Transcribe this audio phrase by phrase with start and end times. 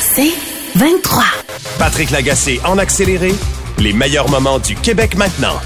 [0.00, 0.32] C'est
[0.76, 1.22] 23.
[1.78, 3.32] Patrick Lagacé en accéléré,
[3.78, 5.58] les meilleurs moments du Québec maintenant.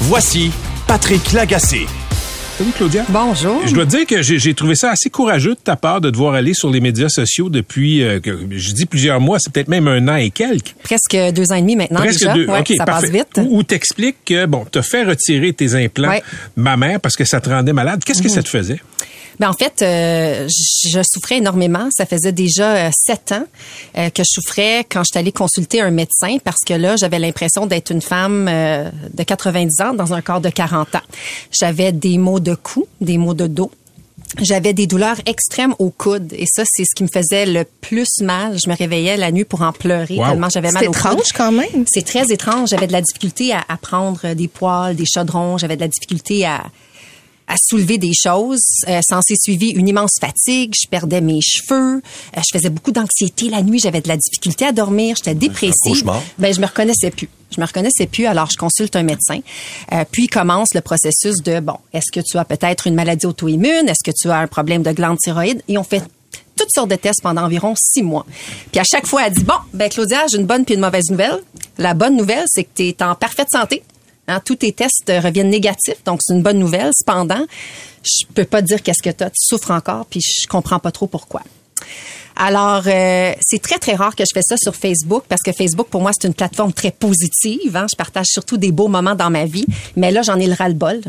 [0.00, 0.50] Voici
[0.86, 1.86] Patrick Lagacé.
[2.58, 3.04] Salut Claudia.
[3.08, 3.62] Bonjour.
[3.66, 6.34] Je dois te dire que j'ai trouvé ça assez courageux de ta part de devoir
[6.34, 9.88] aller sur les médias sociaux depuis, euh, que, je dis plusieurs mois, c'est peut-être même
[9.88, 10.74] un an et quelques.
[10.82, 12.34] Presque deux ans et demi maintenant Presque déjà.
[12.34, 12.46] deux.
[12.46, 13.06] Ouais, OK, ça parfait.
[13.06, 13.26] passe vite.
[13.38, 16.22] Où, où t'expliques que, bon, t'as fait retirer tes implants Ouais.
[16.56, 18.02] mammaires parce que ça te rendait malade.
[18.04, 18.80] Qu'est-ce que ça te faisait?
[19.40, 21.88] Ben, en fait, euh, je souffrais énormément.
[21.90, 23.44] Ça faisait déjà euh, sept ans
[23.98, 27.66] euh, que je souffrais quand j'étais allée consulter un médecin parce que là, j'avais l'impression
[27.66, 31.00] d'être une femme euh, de 90 ans dans un corps de 40 ans.
[31.50, 33.70] J'avais des maux de cou, des maux de dos.
[34.40, 38.08] J'avais des douleurs extrêmes au coude et ça, c'est ce qui me faisait le plus
[38.22, 38.56] mal.
[38.64, 40.26] Je me réveillais la nuit pour en pleurer Wow.
[40.30, 41.00] tellement j'avais mal C'est au coude.
[41.12, 41.84] étrange quand même.
[41.86, 42.70] C'est très étrange.
[42.70, 45.58] J'avais de la difficulté à, à prendre des poils, des chaudrons.
[45.58, 46.62] J'avais de la difficulté à,
[47.52, 48.64] à soulever des choses.
[48.88, 50.72] Euh, s'en s'est suivi une immense fatigue.
[50.80, 51.96] Je perdais mes cheveux.
[51.96, 52.00] Euh,
[52.36, 53.78] je faisais beaucoup d'anxiété la nuit.
[53.78, 55.16] J'avais de la difficulté à dormir.
[55.16, 56.10] J'étais dépressive.
[56.38, 57.28] Ben, je me reconnaissais plus.
[57.54, 59.40] Je me reconnaissais plus, alors je consulte un médecin.
[59.92, 63.86] Euh, puis commence le processus de, bon, est-ce que tu as peut-être une maladie auto-immune?
[63.86, 65.62] Est-ce que tu as un problème de glande thyroïde?
[65.68, 66.02] Et on fait
[66.56, 68.24] toutes sortes de tests pendant environ six mois.
[68.70, 71.10] Puis à chaque fois, elle dit, bon, ben Claudia, j'ai une bonne puis une mauvaise
[71.10, 71.40] nouvelle.
[71.76, 73.82] La bonne nouvelle, c'est que tu es en parfaite santé.
[74.28, 76.92] Hein, tous tes tests reviennent négatifs, donc c'est une bonne nouvelle.
[76.96, 77.44] Cependant,
[78.04, 79.24] je peux pas te dire qu'est-ce que tu.
[79.24, 81.42] Tu souffres encore, puis je comprends pas trop pourquoi.
[82.36, 85.88] Alors, euh, c'est très, très rare que je fais ça sur Facebook parce que Facebook,
[85.88, 87.76] pour moi, c'est une plateforme très positive.
[87.76, 87.86] Hein.
[87.90, 89.66] Je partage surtout des beaux moments dans ma vie.
[89.96, 91.00] Mais là, j'en ai le ras-le-bol.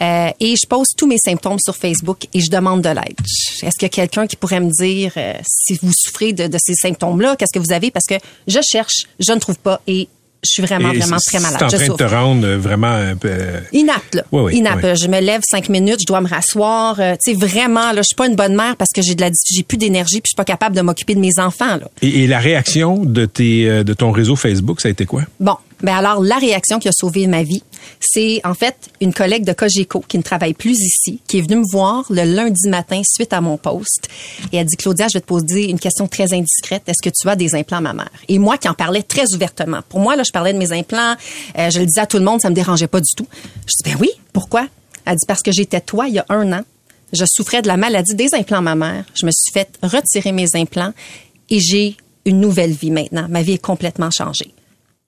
[0.00, 3.16] Euh, et je pose tous mes symptômes sur Facebook et je demande de l'aide.
[3.62, 7.36] Est-ce a quelqu'un qui pourrait me dire euh, si vous souffrez de, de ces symptômes-là,
[7.36, 7.90] qu'est-ce que vous avez?
[7.90, 8.16] Parce que
[8.48, 10.08] je cherche, je ne trouve pas et
[10.46, 11.56] je suis vraiment, Et vraiment très malade.
[11.58, 13.28] C'est en Je train de te rendre euh, vraiment un peu...
[13.30, 14.22] euh, Inapte, là.
[14.32, 14.84] Oui, oui, Inapte.
[14.84, 14.96] oui.
[14.96, 16.98] Je me lève cinq minutes, je dois me rasseoir.
[17.00, 19.20] Euh, tu sais, vraiment, là, je suis pas une bonne mère parce que j'ai de
[19.20, 21.88] la, j'ai plus d'énergie puis je suis pas capable de m'occuper de mes enfants, là.
[22.02, 25.22] Et, et la réaction de, tes, euh, de ton réseau Facebook, ça a été quoi?
[25.40, 27.62] Bon, ben alors la réaction qui a sauvé ma vie,
[28.00, 31.56] c'est en fait une collègue de Cogeco qui ne travaille plus ici, qui est venue
[31.56, 34.08] me voir le lundi matin suite à mon poste
[34.52, 36.82] et elle dit Claudia, je vais te poser une question très indiscrète.
[36.86, 39.80] Est-ce que tu as des implants mammaires Et moi qui en parlais très ouvertement.
[39.88, 41.14] Pour moi là, je parlais de mes implants,
[41.58, 43.26] euh, je le disais à tout le monde, ça me dérangeait pas du tout.
[43.66, 44.68] Je dis ben oui, pourquoi?
[45.04, 46.62] Elle dit parce que j'étais toi il y a un an.
[47.12, 49.04] Je souffrais de la maladie des implants mammaires.
[49.14, 50.92] Je me suis fait retirer mes implants
[51.50, 53.26] et j'ai une nouvelle vie maintenant.
[53.28, 54.55] Ma vie est complètement changée.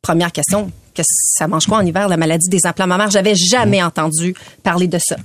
[0.08, 3.10] Première question, que ça mange quoi en hiver, la maladie des implants mammaires?
[3.10, 5.16] J'avais jamais entendu parler de ça.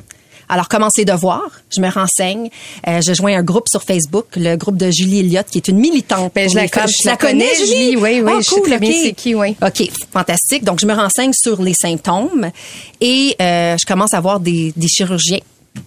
[0.50, 1.42] Alors, commencez de voir?
[1.74, 2.50] Je me renseigne.
[2.86, 5.78] Euh, je joins un groupe sur Facebook, le groupe de Julie Elliott, qui est une
[5.78, 6.34] militante.
[6.36, 7.96] Ben, je la Tu je la connais, Julie?
[7.96, 8.96] Oui, oui, Ah, je sais très bien ok.
[9.04, 9.56] c'est qui, oui.
[9.66, 10.66] OK, fantastique.
[10.66, 12.52] Donc, je me renseigne sur les symptômes
[13.00, 15.40] et euh, je commence à voir des, des chirurgiens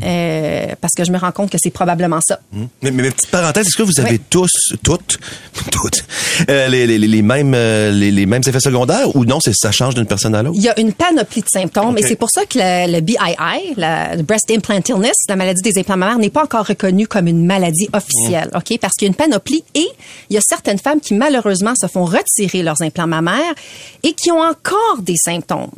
[0.02, 2.40] euh, parce que je me rends compte que c'est probablement ça.
[2.52, 4.20] Mais, mais, mais petite parenthèse, est-ce que vous avez Oui.
[4.30, 4.50] tous,
[4.82, 5.18] toutes,
[5.70, 6.04] toutes,
[6.48, 9.72] euh, les, les, les, les mêmes, euh, les, les mêmes effets secondaires ou non, ça
[9.72, 10.56] change d'une personne à l'autre?
[10.58, 13.74] Il y a une panoplie de symptômes et c'est pour ça que le, le BII,
[13.76, 17.26] la le Breast Implant Illness, la maladie des implants mammaires, n'est pas encore reconnue comme
[17.26, 18.78] une maladie officielle, ok?
[18.80, 19.86] Parce qu'il y a une panoplie et
[20.30, 23.54] il y a certaines femmes qui malheureusement se font retirer leurs implants mammaires
[24.02, 25.70] et qui ont encore des symptômes.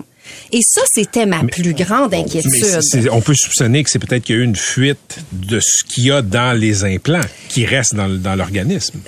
[0.52, 3.08] Et ça, c'était ma plus grande Mais inquiétude.
[3.10, 6.06] on peut soupçonner que c'est peut-être qu'il y a eu une fuite de ce qu'il
[6.06, 9.00] y a dans les implants qui reste dans, l'organisme.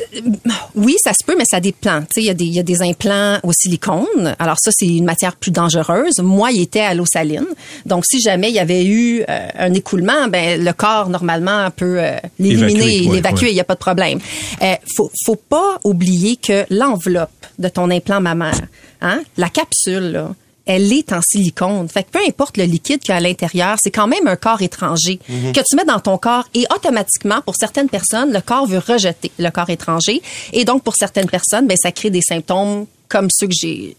[0.75, 2.03] Oui, ça se peut, mais ça dépend.
[2.17, 4.35] Il y, a des- il y a des implants au silicone.
[4.39, 6.19] Alors ça, c'est une matière plus dangereuse.
[6.21, 7.47] Moi, il était à l'eau saline.
[7.87, 11.97] Donc, si jamais il y avait eu euh, un écoulement, ben le corps normalement peut
[11.99, 13.47] euh, l'éliminer, ouais, l'évacuer.
[13.47, 13.55] Il ouais.
[13.55, 14.19] n'y a pas de problème.
[14.63, 18.61] Euh, faut, faut pas oublier que l'enveloppe de ton implant mammaire,
[19.01, 20.35] hein, la capsule, là,
[20.73, 21.89] elle est en silicone.
[21.89, 24.37] Fait que peu importe le liquide qu'il y a à l'intérieur, c'est quand même un
[24.37, 25.53] corps étranger Mhm.
[25.53, 29.33] que tu mets dans ton corps et automatiquement, pour certaines personnes, le corps veut rejeter
[29.39, 30.23] le corps étranger
[30.53, 33.97] et donc pour certaines personnes, ben ça crée des symptômes comme ceux que j'ai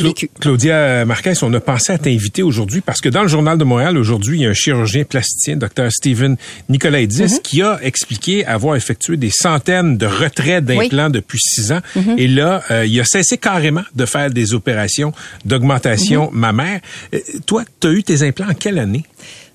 [0.00, 0.30] vécu.
[0.40, 3.96] Claudia Marquez, on a pensé à t'inviter aujourd'hui parce que dans le Journal de Montréal,
[3.98, 5.90] aujourd'hui, il y a un chirurgien plasticien, Dr.
[5.92, 6.36] Stephen
[6.68, 7.38] Nicolaidis, Mhm.
[7.44, 11.80] qui a expliqué avoir effectué des centaines de retraits d'implants depuis six ans.
[12.16, 15.12] Et là, euh, il a cessé carrément de faire des opérations
[15.44, 16.38] d'augmentation Mhm.
[16.40, 16.80] mammaire.
[17.14, 19.04] Euh, toi, tu as eu tes implants en quelle année?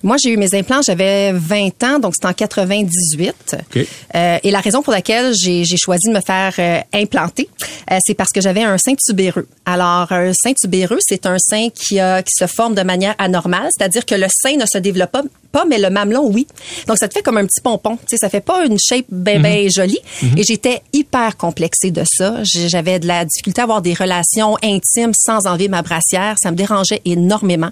[0.04, 3.56] Moi, j'ai eu mes implants, j'avais 20 ans, donc c'était en 98.
[3.58, 3.88] OK.
[4.16, 7.48] Euh, et la raison pour laquelle j'ai choisi de me faire euh, implanter,
[7.90, 9.48] euh, c'est parce que j'avais un sein tubéreux.
[9.66, 13.70] Alors, un sein tubéreux, c'est un sein qui, a, qui se forme de manière anormale,
[13.72, 15.24] c'est-à-dire que le sein ne se développe pas,
[15.54, 16.48] pas, mais le mamelon, oui.
[16.88, 17.96] Donc, ça te fait comme un petit pompon.
[17.96, 20.00] Tu sais, ça fait pas une shape bien, bien jolie.
[20.36, 22.40] Et j'étais hyper complexée de ça.
[22.44, 26.36] J'avais de la difficulté à avoir des relations intimes sans enlever ma brassière.
[26.42, 27.70] Ça me dérangeait énormément.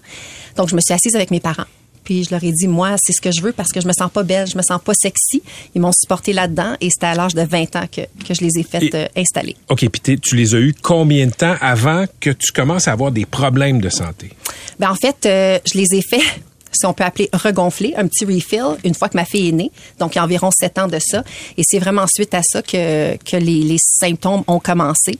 [0.55, 1.65] Donc, je me suis assise avec mes parents.
[2.11, 3.93] Puis je leur ai dit, moi, c'est ce que je veux parce que je me
[3.93, 5.41] sens pas belle, je me sens pas sexy.
[5.73, 8.59] Ils m'ont supporté là-dedans et c'était à l'âge de 20 ans que, que je les
[8.59, 9.55] ai fait Et- euh, installer.
[9.69, 13.13] OK, puis tu les as eu combien de temps avant que tu commences à avoir
[13.13, 14.29] des problèmes de santé?
[14.77, 16.19] Ben, en fait, euh, je les ai fait,
[16.81, 19.71] si on peut appeler regonfler, un petit refill, une fois que ma fille est née.
[19.99, 21.23] Donc, il y a environ sept ans de ça.
[21.57, 25.17] Et c'est vraiment suite à ça que, que les, les symptômes ont commencé.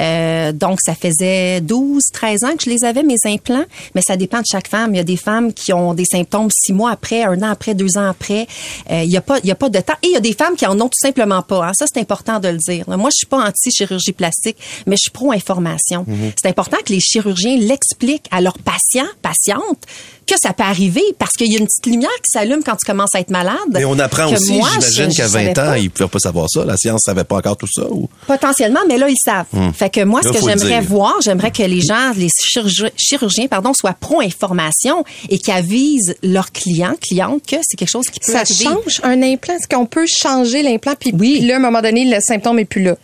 [0.00, 3.64] Euh, donc, ça faisait 12, 13 ans que je les avais, mes implants.
[3.94, 4.94] Mais ça dépend de chaque femme.
[4.94, 7.74] Il y a des femmes qui ont des symptômes six mois après, un an après,
[7.74, 8.46] deux ans après.
[8.90, 9.94] Euh, il n'y a, pas- il y a pas de temps.
[10.02, 11.66] Et il y a des femmes qui en ont tout simplement pas.
[11.66, 11.72] hein.
[11.74, 12.84] Ça, c'est important de le dire.
[12.88, 14.56] Moi, je suis pas anti-chirurgie plastique,
[14.86, 16.06] mais je suis pro-information.
[16.40, 19.84] C'est important que les chirurgiens l'expliquent à leurs patients, patientes,
[20.26, 22.84] que ça peut arriver parce qu'il y a une petite lumière qui s'allume quand tu
[22.86, 23.56] commences à être malade.
[23.70, 25.78] Mais on apprend aussi, j'imagine qu'à je savais 20 ans, pas.
[25.78, 26.64] ils ne pouvaient pas savoir ça.
[26.64, 27.82] La science savait pas encore tout ça.
[27.90, 28.08] Ou...
[28.26, 29.46] Potentiellement, mais là, ils savent.
[29.74, 33.46] Fait que moi, Là, ce que j'aimerais voir, j'aimerais que les gens, les chirurgi- chirurgiens,
[33.48, 38.32] pardon, soient pro-information et qu'ils avisent leurs clients, clientes, que c'est quelque chose qui peut
[38.32, 38.64] Ça arriver.
[38.64, 39.54] change un implant?
[39.54, 41.38] Est-ce qu'on peut changer l'implant puis, Oui.
[41.38, 42.96] puis là, à un moment donné, le symptôme est plus là?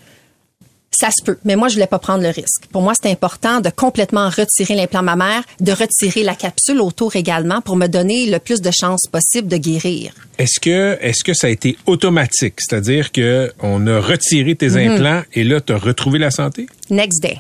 [1.01, 2.67] Ça se peut, mais moi je voulais pas prendre le risque.
[2.73, 7.61] Pour moi, c'est important de complètement retirer l'implant mammaire, de retirer la capsule autour également
[7.61, 10.13] pour me donner le plus de chances possible de guérir.
[10.39, 12.55] Est-ce que, est-ce que ça a été automatique?
[12.59, 14.93] C'est-à-dire que on a retiré tes Mhm.
[14.93, 16.67] implants et là, tu as retrouvé la santé?
[16.91, 17.39] Next day.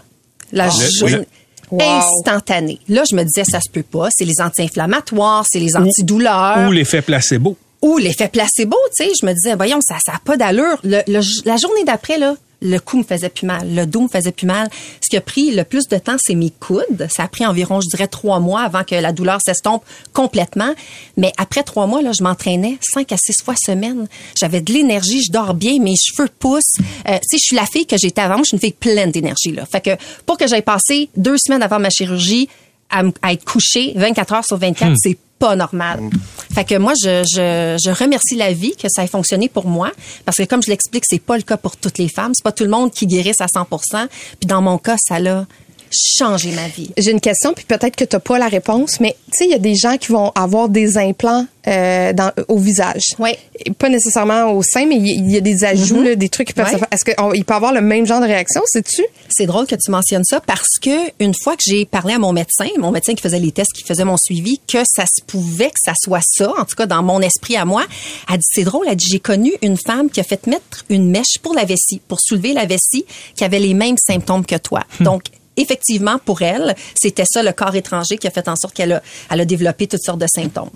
[0.52, 1.26] La Le- journée.
[1.70, 1.82] Wow.
[1.82, 2.78] instantanée.
[2.88, 6.68] Là, je me disais ça se peut pas, c'est les anti-inflammatoires, c'est les antidouleurs.
[6.68, 7.56] Ou l'effet placebo?
[7.80, 10.78] ou l'effet placebo, tu sais, je me disais, voyons, ça ça a pas d'allure.
[10.82, 14.08] Le, le- la journée d'après, là, le cou me faisait plus mal, le dos me
[14.08, 14.68] faisait plus mal.
[15.02, 17.06] Ce qui a pris le plus de temps, c'est mes coudes.
[17.10, 20.72] Ça a pris environ, je dirais, trois mois avant que la douleur s'estompe complètement.
[21.16, 24.08] Mais après trois mois, là, je m'entraînais cinq à six fois semaine.
[24.38, 26.78] J'avais de l'énergie, je dors bien, mes cheveux poussent.
[27.08, 28.38] Euh, tu je suis la fille que j'étais avant.
[28.38, 29.64] Je suis une fille pleine d'énergie, là.
[29.64, 29.90] Fait que
[30.26, 32.48] pour que j'aille passer deux semaines avant ma chirurgie
[32.90, 36.00] à, à être couchée 24 heures sur 24, c'est pas normal.
[36.52, 39.92] Fait que moi, je, je, je remercie la vie que ça ait fonctionné pour moi,
[40.24, 42.32] parce que comme je l'explique, c'est pas le cas pour toutes les femmes.
[42.34, 44.08] C'est pas tout le monde qui guérisse à 100%
[44.40, 45.46] Puis dans mon cas, ça l'a
[45.90, 46.90] changé ma vie.
[46.96, 49.50] J'ai une question, puis peut-être que tu n'as pas la réponse, mais tu sais, il
[49.50, 53.14] y a des gens qui vont avoir des implants euh, dans, au visage.
[53.18, 53.30] Oui.
[53.78, 56.66] Pas nécessairement au sein, mais il y, a des ajouts, là, des trucs qui peuvent
[56.66, 56.86] faire.
[56.90, 59.02] Est-ce qu'il peut avoir le même genre de réaction, sais-tu?
[59.28, 62.32] C'est drôle que tu mentionnes ça parce que une fois que j'ai parlé à mon
[62.32, 65.68] médecin, mon médecin qui faisait les tests, qui faisait mon suivi, que ça se pouvait
[65.68, 67.84] que ça soit ça, en tout cas dans mon esprit à moi,
[68.32, 71.10] elle dit c'est drôle, elle dit j'ai connu une femme qui a fait mettre une
[71.10, 73.04] mèche pour la vessie, pour soulever la vessie,
[73.34, 74.84] qui avait les mêmes symptômes que toi.
[75.00, 75.24] Donc
[75.58, 79.02] Effectivement, pour elle, c'était ça le corps étranger qui a fait en sorte qu'elle a,
[79.30, 80.70] elle a développé toutes sortes de symptômes.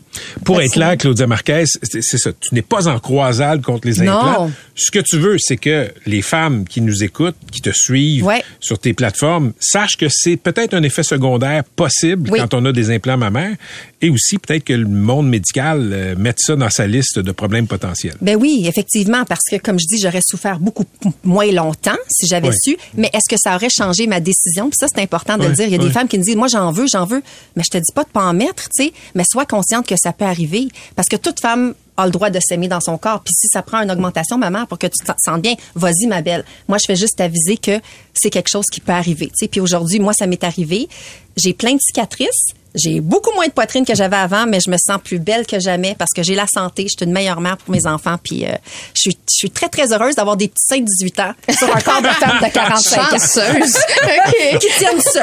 [0.45, 2.31] Pour être clair, Claudia Marquez, c'est ça.
[2.39, 4.13] Tu n'es pas en croisade contre les Non.
[4.13, 4.51] implants.
[4.75, 8.43] Ce que tu veux, c'est que les femmes qui nous écoutent, qui te suivent Ouais.
[8.61, 12.41] sur tes plateformes, sachent que c'est peut-être un effet secondaire possible Oui.
[12.41, 13.57] quand on a des implants mammaires,
[14.03, 17.67] et aussi peut-être que le monde médical euh, mette ça dans sa liste de problèmes
[17.67, 18.17] potentiels.
[18.21, 20.85] Ben oui, effectivement, parce que comme je dis, j'aurais souffert beaucoup
[21.25, 22.55] moins longtemps si j'avais Oui.
[22.63, 22.77] su.
[22.95, 24.69] Mais est-ce que ça aurait changé ma décision?
[24.69, 25.67] Puis ça, c'est important de Oui, le dire.
[25.67, 25.87] Il y a oui.
[25.87, 27.23] des femmes qui me disent, moi, j'en veux, j'en veux,
[27.57, 28.93] mais je te dis pas de pas en mettre, tu sais.
[29.15, 32.41] Mais sois consciente que ça peut arriver, parce que toute femme a le droit de
[32.41, 33.23] s'aimer dans son corps.
[33.23, 36.23] Puis si ça prend une augmentation, maman, pour que tu te sentes bien, vas-y, ma
[36.23, 36.45] belle.
[36.67, 37.79] Moi, je fais juste aviser que
[38.15, 39.27] c'est quelque chose qui peut arriver.
[39.27, 39.49] Tu sais.
[39.49, 40.89] Puis aujourd'hui, moi, ça m'est arrivé.
[41.37, 42.55] J'ai plein de cicatrices.
[42.75, 45.61] J'ai beaucoup moins de poitrine que j'avais avant, mais je me sens plus belle que
[45.61, 46.85] jamais parce que j'ai la santé.
[46.85, 48.17] Je suis une meilleure mère pour mes enfants.
[48.23, 48.53] Puis euh,
[48.95, 51.75] je, suis, je suis très, très heureuse d'avoir des petits seins de 18 ans sur
[51.75, 53.05] un corps de femme de 45 ans.
[53.11, 53.77] Chanceuse.
[54.05, 54.59] OK.
[54.59, 55.23] Qui tiennent ça.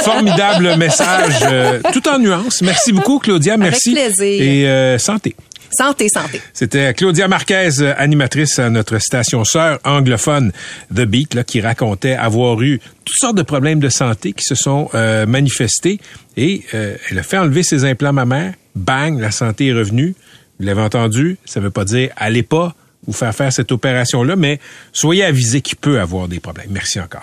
[0.02, 2.62] Formidable message, euh, tout en nuances.
[2.62, 3.56] Merci beaucoup, Claudia.
[3.56, 3.92] Merci.
[3.92, 4.42] plaisir.
[4.42, 5.34] Et euh, santé.
[5.70, 6.40] Santé, santé.
[6.52, 10.52] C'était Claudia Marquez, animatrice à notre station sœur anglophone
[10.94, 14.54] The Beat, là, qui racontait avoir eu toutes sortes de problèmes de santé qui se
[14.54, 16.00] sont euh, manifestés.
[16.36, 18.54] Et euh, elle a fait enlever ses implants mammaires.
[18.74, 20.14] Bang, la santé est revenue.
[20.58, 22.74] Vous l'avez entendu, ça veut pas dire allez pas
[23.06, 24.60] vous faire faire cette opération-là, mais
[24.92, 26.68] soyez avisés qu'il peut avoir des problèmes.
[26.70, 27.22] Merci encore.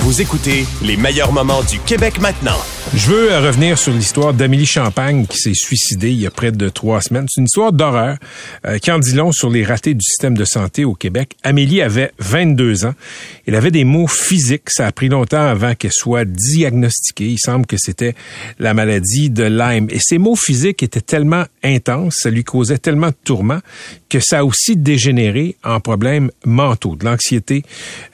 [0.00, 2.58] Vous écoutez les meilleurs moments du Québec maintenant.
[2.94, 6.50] Je veux euh, revenir sur l'histoire d'Amélie Champagne qui s'est suicidée il y a près
[6.50, 7.26] de trois semaines.
[7.28, 8.16] C'est une histoire d'horreur
[8.66, 11.36] euh, qui en dit long sur les ratés du système de santé au Québec.
[11.42, 12.94] Amélie avait 22 ans.
[13.46, 14.70] Elle avait des maux physiques.
[14.70, 17.26] Ça a pris longtemps avant qu'elle soit diagnostiquée.
[17.26, 18.14] Il semble que c'était
[18.58, 19.88] la maladie de Lyme.
[19.90, 23.60] Et ces maux physiques étaient tellement intenses, ça lui causait tellement de tourments
[24.08, 25.27] que ça a aussi dégénéré
[25.64, 27.62] en problèmes mentaux, de l'anxiété,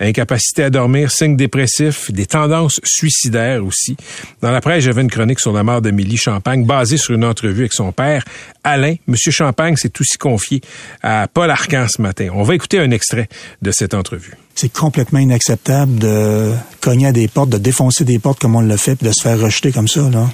[0.00, 3.96] incapacité à dormir, signes dépressifs, des tendances suicidaires aussi.
[4.40, 7.62] Dans la presse, j'avais une chronique sur la mort d'Amélie Champagne basée sur une entrevue
[7.62, 8.24] avec son père,
[8.62, 8.96] Alain.
[9.06, 10.60] Monsieur Champagne s'est aussi confié
[11.02, 12.28] à Paul Arcan ce matin.
[12.32, 13.28] On va écouter un extrait
[13.62, 14.36] de cette entrevue.
[14.54, 18.76] C'est complètement inacceptable de cogner à des portes, de défoncer des portes comme on le
[18.76, 20.30] fait, puis de se faire rejeter comme ça, là.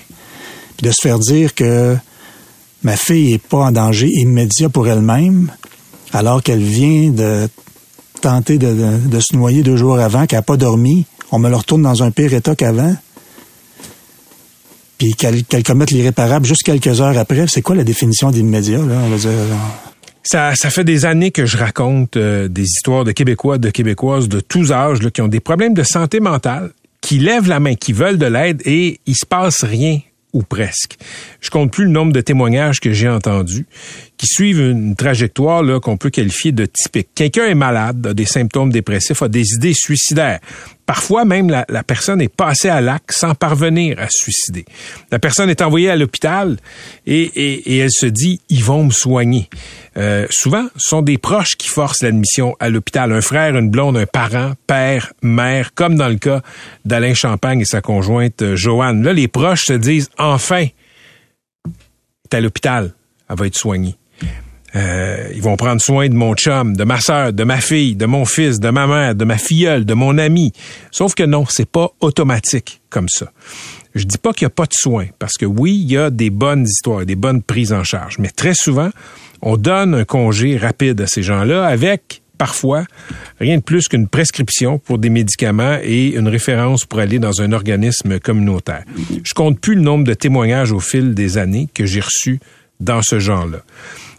[0.76, 1.96] Puis de se faire dire que
[2.82, 5.50] ma fille est pas en danger immédiat pour elle-même,
[6.12, 7.48] alors qu'elle vient de
[8.20, 11.06] tenter de, se noyer deux jours avant, qu'elle n'a pas dormi.
[11.32, 12.94] On me le retourne dans un pire état qu'avant.
[14.98, 17.46] Puis qu'elle commette l'irréparable juste quelques heures après.
[17.46, 19.08] C'est quoi la définition d'immédiat, là?
[19.08, 19.16] Là?
[20.22, 24.28] Ça, ça fait des années que je raconte euh, des histoires de Québécois, de Québécoises
[24.28, 27.94] de tous âges qui ont des problèmes de santé mentale, qui lèvent la main, qui
[27.94, 30.00] veulent de l'aide et il se passe rien
[30.32, 30.98] ou presque.
[31.40, 33.66] Je compte plus le nombre de témoignages que j'ai entendus
[34.16, 37.08] qui suivent une trajectoire là qu'on peut qualifier de typique.
[37.14, 40.40] Quelqu'un est malade, a des symptômes dépressifs, a des idées suicidaires.
[40.84, 44.66] Parfois même la, personne est passée à l'acte sans parvenir à se suicider.
[45.10, 46.58] La personne est envoyée à l'hôpital
[47.06, 49.48] et elle se dit ils vont me soigner.
[49.96, 53.12] Euh, souvent, ce sont des proches qui forcent l'admission à l'hôpital.
[53.12, 56.42] Un frère, une blonde, un parent, père, mère, comme dans le cas
[56.84, 59.02] d'Alain Champagne et sa conjointe euh, Joanne.
[59.02, 60.66] Là, les proches se disent enfin,
[62.34, 62.92] à l'hôpital,
[63.28, 63.96] elle va être soignée.
[64.76, 68.06] Euh, ils vont prendre soin de mon chum, de ma sœur, de ma fille, de
[68.06, 70.52] mon fils, de ma mère, de ma filleule, de mon ami.
[70.92, 73.32] Sauf que non, c'est pas automatique comme ça.
[73.94, 76.10] Je dis pas qu'il n'y a pas de soins, parce que oui, il y a
[76.10, 78.90] des bonnes histoires, des bonnes prises en charge, mais très souvent,
[79.42, 82.86] on donne un congé rapide à ces gens-là avec parfois
[83.38, 87.52] rien de plus qu'une prescription pour des médicaments et une référence pour aller dans un
[87.52, 88.82] organisme communautaire.
[89.22, 92.40] Je compte plus le nombre de témoignages au fil des années que j'ai reçus
[92.80, 93.58] dans ce genre-là.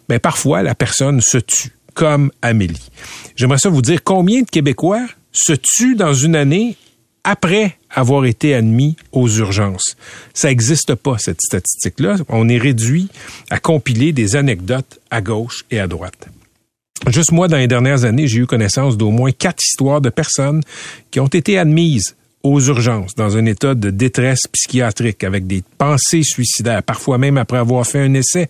[0.08, 2.92] Mais parfois, la personne se tue, comme Amélie.
[3.36, 6.78] J'aimerais ça vous dire combien de Québécois se tuent dans une année
[7.24, 9.98] après avoir été admis aux urgences.
[10.36, 12.18] Ça n'existe pas, cette statistique-là.
[12.30, 13.08] On est réduit
[13.50, 16.30] à compiler des anecdotes à gauche et à droite.
[17.08, 20.62] Juste moi, dans les dernières années, j'ai eu connaissance d'au moins quatre histoires de personnes
[21.10, 26.24] qui ont été admises aux urgences dans un état de détresse psychiatrique avec des pensées
[26.24, 28.50] suicidaires, parfois même après avoir fait un essai,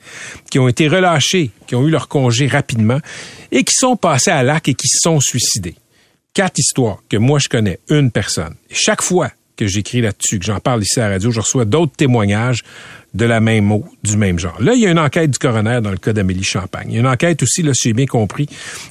[0.50, 3.00] qui ont été relâchés, qui ont eu leur congé rapidement
[3.52, 5.76] et qui sont passés à l'acte et qui se sont suicidés.
[6.34, 8.56] Quatre histoires que moi je connais, une personne.
[8.70, 11.96] Chaque fois que j'écris là-dessus, que j'en parle ici à la radio, je reçois d'autres
[11.96, 12.64] témoignages
[13.14, 14.56] de la même mot, du même genre.
[14.62, 16.88] Là, il y a une enquête du coroner dans le cas d'Amélie Champagne.
[16.90, 18.48] Il y a une enquête aussi, là, si bien compris,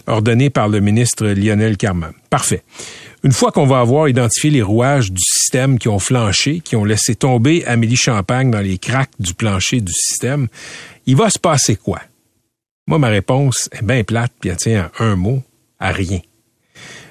[0.06, 2.12] ordonnée par le ministre Lionel Carman.
[2.28, 2.62] Parfait.
[3.22, 6.84] Une fois qu'on va avoir identifié les rouages du système qui ont flanché, qui ont
[6.84, 10.48] laissé tomber Amélie Champagne dans les cracks du plancher du système,
[11.06, 12.00] il va se passer quoi?
[12.86, 15.42] Moi, ma réponse est bien plate, puis elle tient à un mot,
[15.78, 16.20] à rien.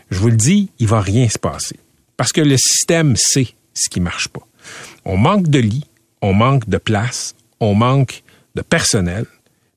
[0.10, 1.76] Je vous le dis, il va rien se passer.
[2.18, 4.42] Parce que le système sait ce qui marche pas.
[5.06, 5.89] On manque de lits,
[6.22, 8.24] on manque de place, on manque
[8.56, 9.26] de personnel.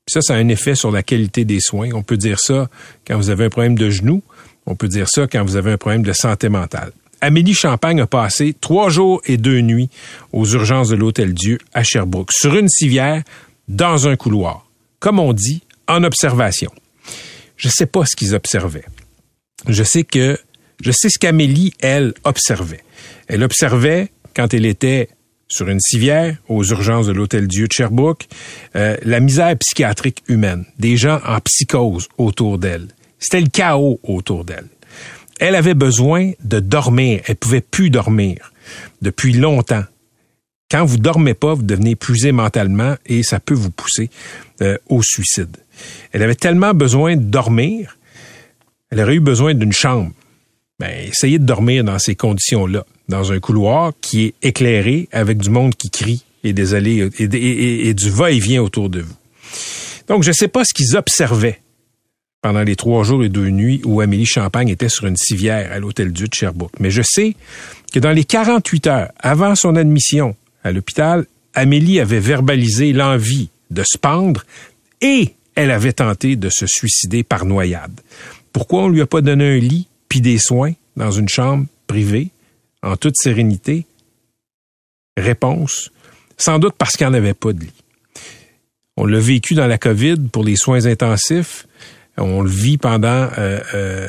[0.07, 1.89] Ça, ça a un effet sur la qualité des soins.
[1.93, 2.69] On peut dire ça
[3.07, 4.21] quand vous avez un problème de genou.
[4.65, 6.91] On peut dire ça quand vous avez un problème de santé mentale.
[7.21, 9.89] Amélie Champagne a passé trois jours et deux nuits
[10.33, 13.23] aux urgences de l'Hôtel Dieu à Sherbrooke, sur une civière,
[13.69, 14.69] dans un couloir.
[14.99, 16.71] Comme on dit, en observation.
[17.55, 18.83] Je sais pas ce qu'ils observaient.
[19.69, 20.37] Je sais que,
[20.81, 22.83] je sais ce qu'Amélie, elle, observait.
[23.27, 25.07] Elle observait, quand elle était
[25.53, 28.27] sur une civière aux urgences de l'Hôtel Dieu de Sherbrooke,
[28.75, 32.87] euh, la misère psychiatrique humaine, des gens en psychose autour d'elle.
[33.19, 34.65] C'était le chaos autour d'elle.
[35.39, 37.21] Elle avait besoin de dormir.
[37.27, 38.51] Elle pouvait plus dormir
[39.01, 39.83] depuis longtemps.
[40.71, 44.09] Quand vous dormez pas, vous devenez épuisé mentalement et ça peut vous pousser
[44.61, 45.55] euh, au suicide.
[46.11, 47.97] Elle avait tellement besoin de dormir,
[48.89, 50.11] elle aurait eu besoin d'une chambre.
[50.79, 55.49] Ben, essayez de dormir dans ces conditions-là, dans un couloir qui est éclairé avec du
[55.49, 59.15] monde qui crie et des allées et, du va-et-vient autour de vous.
[60.07, 61.61] Donc, je ne sais pas ce qu'ils observaient
[62.41, 65.79] pendant les trois jours et deux nuits où Amélie Champagne était sur une civière à
[65.79, 66.69] l'Hôtel Dieu de.
[66.79, 67.35] Mais je sais
[67.93, 73.83] que dans les 48 heures avant son admission à l'hôpital, Amélie avait verbalisé l'envie de
[73.83, 74.43] se pendre
[74.99, 78.01] et elle avait tenté de se suicider par noyade.
[78.51, 82.32] Pourquoi on lui a pas donné un lit puis des soins dans une chambre privée?
[82.83, 83.85] En toute sérénité?
[85.17, 85.91] Réponse,
[86.37, 87.83] sans doute parce qu'il n'y en avait pas de lit.
[88.97, 91.65] On l'a vécu dans la COVID pour les soins intensifs.
[92.17, 94.07] On le vit pendant euh, euh,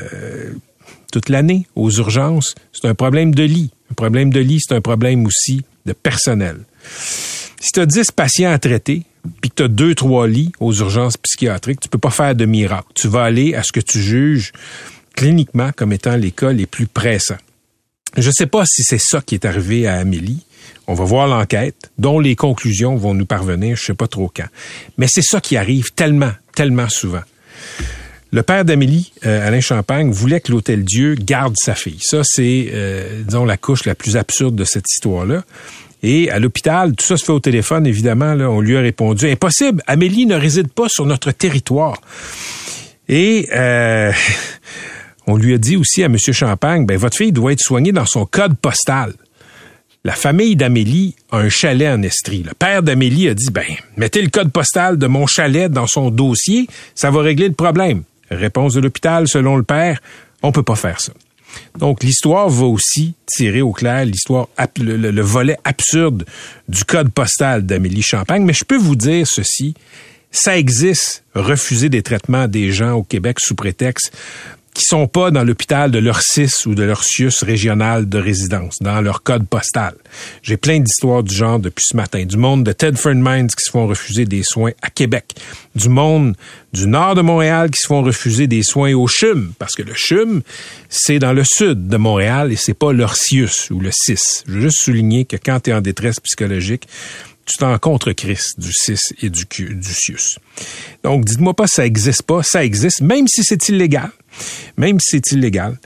[1.11, 2.53] toute l'année aux urgences.
[2.71, 3.71] C'est un problème de lit.
[3.91, 6.57] Un problème de lit, c'est un problème aussi de personnel.
[7.59, 9.03] Si tu as 10 patients à traiter,
[9.41, 12.87] puis que tu as 2-3 lits aux urgences psychiatriques, tu peux pas faire de miracle.
[12.93, 14.51] Tu vas aller à ce que tu juges
[15.15, 17.37] cliniquement comme étant les cas les plus pressants.
[18.17, 20.45] Je ne sais pas si c'est ça qui est arrivé à Amélie.
[20.87, 24.47] On va voir l'enquête, dont les conclusions vont nous parvenir, je sais pas trop quand.
[24.97, 27.23] Mais c'est ça qui arrive tellement, tellement souvent.
[28.31, 31.99] Le père d'Amélie, euh, Alain Champagne, voulait que l'Hôtel Dieu garde sa fille.
[32.01, 35.43] Ça, c'est, euh, disons, la couche la plus absurde de cette histoire-là.
[36.03, 38.33] Et à l'hôpital, tout ça se fait au téléphone, évidemment.
[38.33, 41.99] On lui a répondu Impossible, Amélie ne réside pas sur notre territoire.
[43.07, 44.11] Et euh,
[45.27, 46.17] on lui a dit aussi à M.
[46.17, 49.13] Champagne ben, Votre fille doit être soignée dans son code postal.
[50.03, 52.43] La famille d'Amélie a un chalet en Estrie.
[52.43, 53.65] Le père d'Amélie a dit ben,
[53.97, 58.03] mettez le code postal de mon chalet dans son dossier, ça va régler le problème.
[58.29, 59.99] Réponse de l'hôpital, selon le père,
[60.43, 61.11] on peut pas faire ça.
[61.77, 66.25] Donc, l'histoire va aussi tirer au clair l'histoire, le, le, volet absurde
[66.67, 68.43] du code postal d'Amélie Champagne.
[68.43, 69.73] Mais je peux vous dire ceci,
[70.31, 74.15] ça existe, refuser des traitements des gens au Québec sous prétexte
[74.75, 78.75] qui sont pas dans l'hôpital de leur CIS ou de leur CIUS régional de résidence,
[78.81, 79.95] dans leur code postal.
[80.43, 82.25] J'ai plein d'histoires du genre depuis ce matin.
[82.25, 85.33] Du monde de Tedford Mines qui se font refuser des soins à Québec.
[85.75, 86.35] Du monde
[86.73, 89.93] du nord de Montréal qui se font refuser des soins au CHUM, parce que le
[89.95, 90.41] CHUM,
[90.89, 94.43] c'est dans le sud de Montréal et c'est pas leur CIUS ou le CIS.
[94.45, 96.85] Je veux juste souligner que quand tu es en détresse psychologique,
[97.45, 100.39] tu t'en contre Christ du CIS et du, du CIUS.
[101.03, 104.09] Donc, dites-moi pas ça existe pas, ça existe, même si c'est illégal
[104.77, 105.77] même si c'est illégal.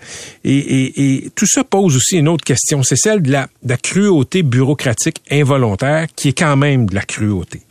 [0.43, 6.07] Et, tout ça pose aussi une autre question, c'est celle de la, cruauté bureaucratique involontaire,
[6.15, 7.61] qui est quand même de la cruauté.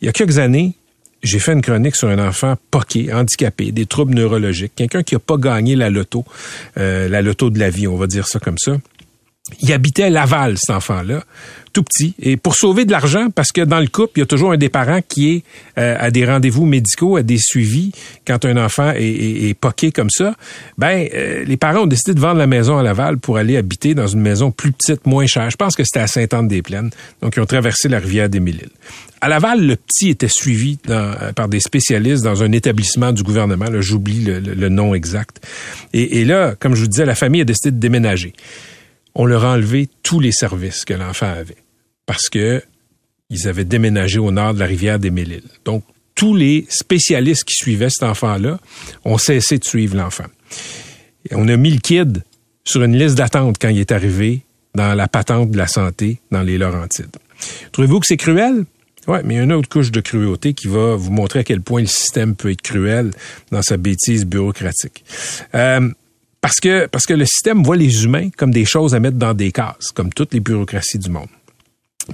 [0.00, 0.74] Il y a quelques années,
[1.22, 5.18] j'ai fait une chronique sur un enfant poqué, handicapé, des troubles neurologiques, quelqu'un qui n'a
[5.18, 6.24] pas gagné la loto,
[6.76, 8.76] euh, la loto de la vie, on va dire ça comme ça.
[9.60, 11.24] Il habitait à Laval, cet enfant-là
[11.82, 12.14] petit.
[12.20, 14.56] Et pour sauver de l'argent, parce que dans le couple, il y a toujours un
[14.56, 15.44] des parents qui est
[15.78, 17.92] euh, à des rendez-vous médicaux, à des suivis,
[18.26, 20.34] quand un enfant est, est, poqué comme ça,
[20.76, 23.94] ben euh, les parents ont décidé de vendre la maison à Laval pour aller habiter
[23.94, 25.50] dans une maison plus petite, moins chère.
[25.50, 26.90] Je pense que c'était à Sainte-Anne-des-Plaines.
[27.22, 28.70] Donc, ils ont traversé la rivière des Mille-Îles.
[29.20, 33.66] À Laval, le petit était suivi euh, par des spécialistes dans un établissement du gouvernement.
[33.80, 35.44] J'oublie le, le, nom exact.
[35.92, 38.32] Et, et là, comme je vous disais, la famille a décidé de déménager
[39.18, 41.56] on leur a enlevé tous les services que l'enfant avait
[42.08, 42.62] parce que
[43.28, 45.42] ils avaient déménagé au nord de la rivière des Mille-Îles.
[45.66, 48.58] Donc, tous les spécialistes qui suivaient cet enfant-là
[49.04, 50.24] ont cessé de suivre l'enfant.
[51.30, 52.24] On a mis le kid
[52.64, 54.40] sur une liste d'attente quand il est arrivé
[54.74, 57.14] dans la patente de la santé dans les Laurentides.
[57.72, 58.64] Trouvez-vous que c'est cruel?
[59.06, 61.44] Oui, mais il y a une autre couche de cruauté qui va vous montrer à
[61.44, 63.10] quel point le système peut être cruel
[63.52, 65.04] dans sa bêtise bureaucratique.
[65.54, 65.90] Euh,
[66.40, 69.34] parce que, parce que le système voit les humains comme des choses à mettre dans
[69.34, 71.28] des cases, comme toutes les bureaucraties du monde.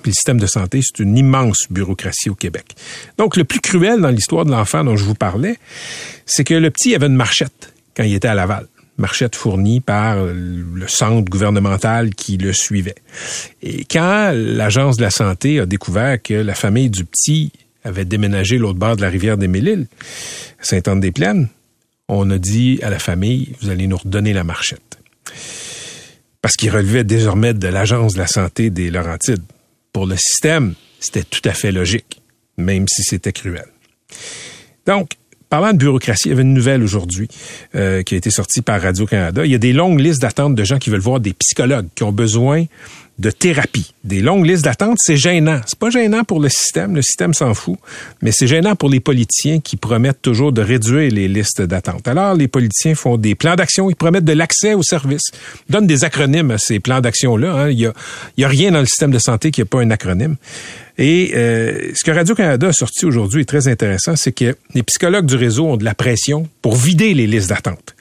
[0.02, 2.74] Puis le système de santé, c'est une immense bureaucratie au Québec.
[3.16, 5.57] Donc, le plus cruel dans l'histoire de l'enfant dont je vous parlais,
[6.26, 8.66] c'est que le petit avait une marchette quand il était à Laval.
[8.96, 12.94] Marchette fournie par le centre gouvernemental qui le suivait.
[13.61, 17.50] Et quand l'Agence de la santé a découvert que la famille du petit
[17.83, 19.88] avait déménagé l'autre bord de la rivière des Mille-Îles,
[20.61, 21.48] Sainte-Anne-des-Plaines,
[22.09, 24.98] on a dit à la famille, vous allez nous redonner la marchette.
[26.40, 29.42] Parce qu'il relevait désormais de l'Agence de la santé des Laurentides.
[29.94, 32.20] Pour le système, c'était tout à fait logique,
[32.59, 33.66] même si c'était cruel.
[34.87, 35.12] Donc,
[35.48, 37.28] parlant de bureaucratie, il y avait une nouvelle aujourd'hui
[37.76, 39.46] euh, qui a été sortie par Radio-Canada.
[39.46, 42.02] Il y a des longues listes d'attente de gens qui veulent voir des psychologues, qui
[42.02, 42.64] ont besoin
[43.18, 43.94] de thérapie.
[44.03, 45.61] Des longues listes d'attente, c'est gênant.
[45.66, 47.79] C'est pas gênant pour le système, le système s'en fout,
[48.22, 52.09] mais c'est gênant pour les politiciens qui promettent toujours de réduire les listes d'attente.
[52.09, 55.31] Alors, les politiciens font des plans d'action, ils promettent de l'accès aux services,
[55.68, 57.53] donnent des acronymes à ces plans d'action-là.
[57.53, 57.70] Hein.
[57.70, 57.92] Il, y a,
[58.46, 60.37] a rien dans le système de santé qui n'a pas un acronyme.
[60.98, 65.27] Et euh, ce que Radio-Canada a sorti aujourd'hui est très intéressant, c'est que les psychologues
[65.27, 67.94] du réseau ont de la pression pour vider les listes d'attente.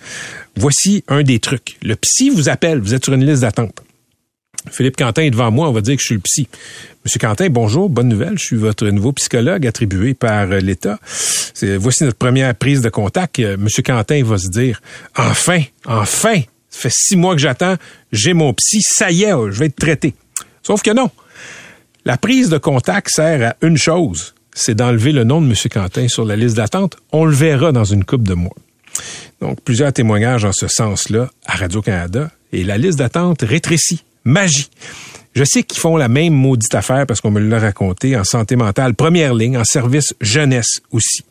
[0.56, 1.78] Voici un des trucs.
[1.82, 3.83] Le psy vous appelle, vous êtes sur une liste d'attente.
[4.72, 6.48] Philippe Quentin est devant moi, on va dire que je suis le psy.
[7.06, 11.00] Monsieur Quentin, bonjour, bonne nouvelle, je suis votre nouveau psychologue attribué par euh, l'État.
[11.62, 13.40] Voici notre première prise de contact.
[13.40, 14.82] Euh, Monsieur Quentin va se dire,
[15.18, 17.76] enfin, enfin, ça fait six mois que j'attends,
[18.12, 20.14] j'ai mon psy, ça y est, je vais être traité.
[20.64, 21.12] Sauf que non.
[22.06, 25.56] La prise de contact sert à une chose, c'est d'enlever le nom de M.
[25.72, 26.98] Quentin sur la liste d'attente.
[27.12, 28.56] On le verra dans une coupe de mois.
[29.42, 32.32] Donc, plusieurs témoignages en ce sens-là à Radio-Canada.
[32.54, 34.04] Et la liste d'attente rétrécit.
[34.26, 34.70] Magie.
[35.36, 38.56] Je sais qu'ils font la même maudite affaire parce qu'on me l'a raconté en santé
[38.56, 41.24] mentale, première ligne, en service jeunesse aussi.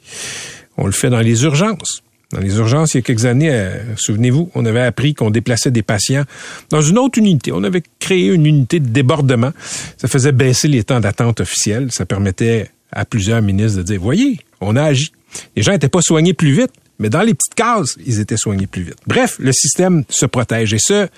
[0.76, 2.02] On le fait dans les urgences.
[2.32, 5.70] Dans les urgences, il y a quelques années, euh, souvenez-vous, on avait appris qu'on déplaçait
[5.70, 6.24] des patients
[6.70, 7.52] dans une autre unité.
[7.52, 9.52] On avait créé une unité de débordement.
[9.98, 11.92] Ça faisait baisser les temps d'attente officiels.
[11.92, 15.12] Ça permettait à plusieurs ministres de dire, voyez, on a agi.
[15.56, 18.66] Les gens n'étaient pas soignés plus vite, mais dans les petites cases, ils étaient soignés
[18.66, 18.98] plus vite.
[19.06, 20.72] Bref, le système se protège.
[20.74, 21.08] Et c'est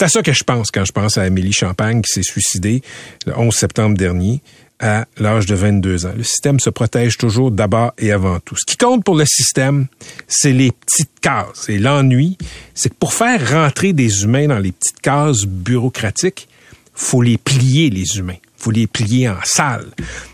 [0.00, 2.82] à ça que je pense quand je pense à Amélie Champagne qui s'est suicidée
[3.26, 4.42] le 11 septembre dernier
[4.80, 6.12] à l'âge de 22 ans.
[6.16, 8.56] Le système se protège toujours d'abord et avant tout.
[8.56, 9.86] Ce qui compte pour le système,
[10.26, 11.68] c'est les petites cases.
[11.68, 12.38] Et l'ennui,
[12.74, 16.48] c'est que pour faire rentrer des humains dans les petites cases bureaucratiques,
[16.94, 18.36] faut les plier, les humains.
[18.56, 19.86] faut les plier en salle.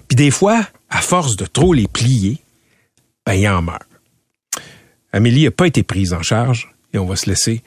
[0.09, 2.39] Puis des fois, à force de trop les plier,
[3.25, 3.83] ben, il en meurt.
[5.17, 7.63] Amélie n'a pas été prise en charge et on va se laisser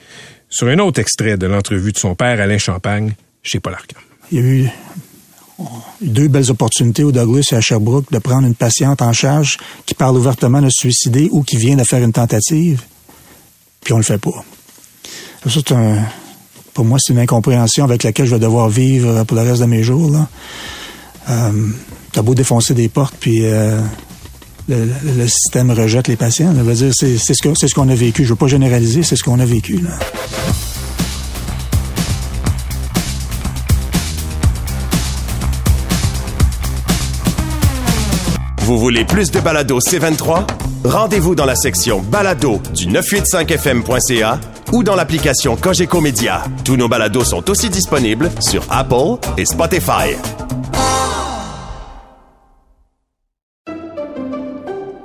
[0.49, 3.99] sur un autre extrait de l'entrevue de son père, Alain Champagne, chez Paul Arcand.
[4.31, 4.69] Il y a eu
[6.01, 9.57] deux belles opportunités au Douglas et à Sherbrooke de prendre une patiente en charge
[9.87, 12.83] qui parle ouvertement de suicider ou qui vient de faire une tentative,
[13.83, 14.45] puis on le fait pas.
[15.43, 16.05] Ça, c'est un,
[16.73, 19.65] pour moi, c'est une incompréhension avec laquelle je vais devoir vivre pour le reste de
[19.65, 20.11] mes jours.
[20.11, 20.29] Là.
[21.29, 21.69] Euh,
[22.11, 23.81] T'as beau défoncer des portes, puis euh,
[24.69, 26.53] le, système rejette les patients.
[26.53, 28.23] Dire, c'est ce qu'on a vécu.
[28.23, 29.79] Je veux pas généraliser, c'est ce qu'on a vécu.
[38.61, 40.45] Vous voulez plus de balado C23?
[40.85, 44.39] Rendez-vous dans la section balado du 985fm.ca
[44.71, 46.43] ou dans l'application Cogeco Média.
[46.63, 50.15] Tous nos balados sont aussi disponibles sur Apple et Spotify.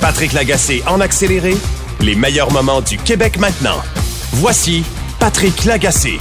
[0.00, 1.54] Patrick Lagacé en accéléré,
[2.00, 3.82] les meilleurs moments du Québec maintenant.
[4.32, 4.84] Voici
[5.18, 6.18] Patrick Lagacé.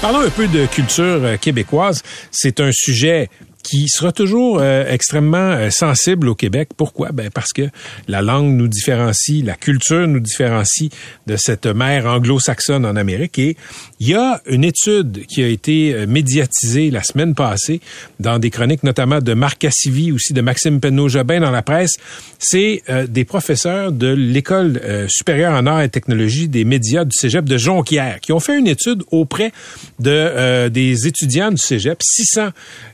[0.00, 2.02] Parlons un peu de culture euh, québécoise.
[2.30, 3.28] C'est un sujet
[3.62, 6.70] qui sera toujours euh, extrêmement euh, sensible au Québec.
[6.76, 7.12] Pourquoi?
[7.12, 7.68] Ben parce que
[8.08, 10.90] la langue nous différencie, la culture nous différencie
[11.26, 13.38] de cette mère anglo-saxonne en Amérique.
[13.38, 13.56] Et
[13.98, 17.80] il y a une étude qui a été euh, médiatisée la semaine passée
[18.18, 21.92] dans des chroniques notamment de Marc Cassivi, aussi de Maxime Penneau-Jobin dans la presse.
[22.38, 27.12] C'est euh, des professeurs de l'École euh, supérieure en arts et technologie des médias du
[27.14, 29.52] Cégep de Jonquière qui ont fait une étude auprès
[29.98, 32.48] de des étudiants du Cégep, 600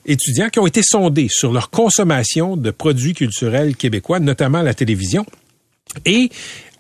[0.07, 5.25] étudiants ont été sondés sur leur consommation de produits culturels québécois, notamment la télévision.
[6.05, 6.31] Et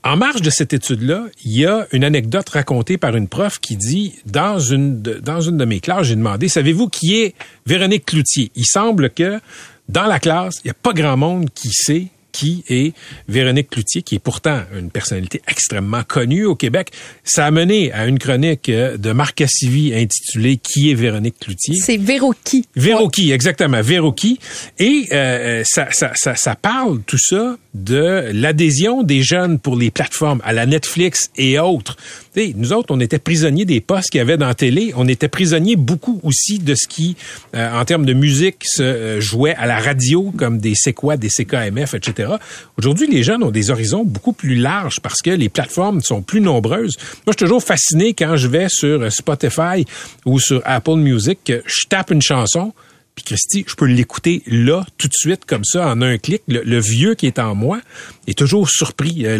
[0.04, 3.76] en marge de cette étude-là, il y a une anecdote racontée par une prof qui
[3.76, 7.34] dit dans une de, dans une de mes classes, j'ai demandé savez-vous qui est
[7.66, 8.52] Véronique Cloutier?
[8.54, 9.40] Il semble que
[9.88, 12.92] dans la classe, il n'y a pas grand monde qui sait qui est
[13.28, 16.90] Véronique Cloutier, qui est pourtant une personnalité extrêmement connue au Québec.
[17.24, 21.76] Ça a mené à une chronique euh, de Marc Cassivi intitulée Qui est Véronique Cloutier?
[21.76, 22.66] C'est Véroki.
[22.76, 24.38] Véroki, exactement, Véroki.
[24.78, 29.90] Et euh, ça, ça, ça, ça parle tout ça de l'adhésion des jeunes pour les
[29.90, 31.96] plateformes à la Netflix et autres.
[32.34, 34.92] Tu sais, nous autres, on était prisonniers des postes qu'il y avait dans la télé.
[34.96, 37.16] On était prisonniers beaucoup aussi de ce qui,
[37.54, 41.28] euh, en termes de musique, se euh, jouait à la radio, comme des CQA, des
[41.28, 42.32] CKMF, etc.
[42.78, 46.40] Aujourd'hui, les jeunes ont des horizons beaucoup plus larges parce que les plateformes sont plus
[46.40, 46.96] nombreuses.
[46.98, 49.84] Moi, je suis toujours fasciné quand je vais sur Spotify
[50.24, 52.72] ou sur Apple Music, je tape une chanson,
[53.16, 56.42] puis Christy, je peux l'écouter là, tout de suite, comme ça, en un clic.
[56.46, 57.80] Le, le vieux qui est en moi
[58.28, 59.26] est toujours surpris.
[59.26, 59.38] Euh,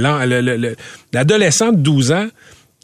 [1.13, 2.27] L'adolescent de 12 ans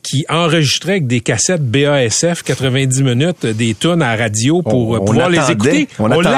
[0.03, 4.95] qui enregistrait avec des cassettes BASF 90 minutes euh, des tunes à radio pour On-
[4.95, 5.89] euh, on pouvoir les écouter.
[6.01, 6.31] On attendait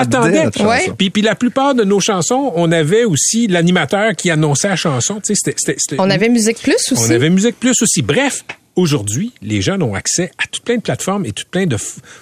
[0.43, 0.63] l'attendait.
[0.63, 0.93] Ouais.
[0.99, 5.15] Puis, puis la plupart de nos chansons, on avait aussi l'animateur qui annonçait la chanson.
[5.15, 7.03] Tu sais, c'était- c'était- c'était- On avait Musique Plus aussi.
[7.11, 8.03] on avait Musique Plus aussi.
[8.03, 8.45] Bref,
[8.77, 11.77] aujourd'hui, les jeunes ont accès à tout plein de plateformes et tout plein de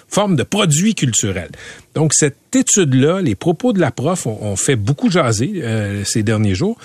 [0.08, 1.50] formes de produits culturels.
[1.94, 6.22] Donc, cette étude-là, les propos de la prof ont, ont fait beaucoup jaser euh, ces
[6.22, 6.76] derniers jours.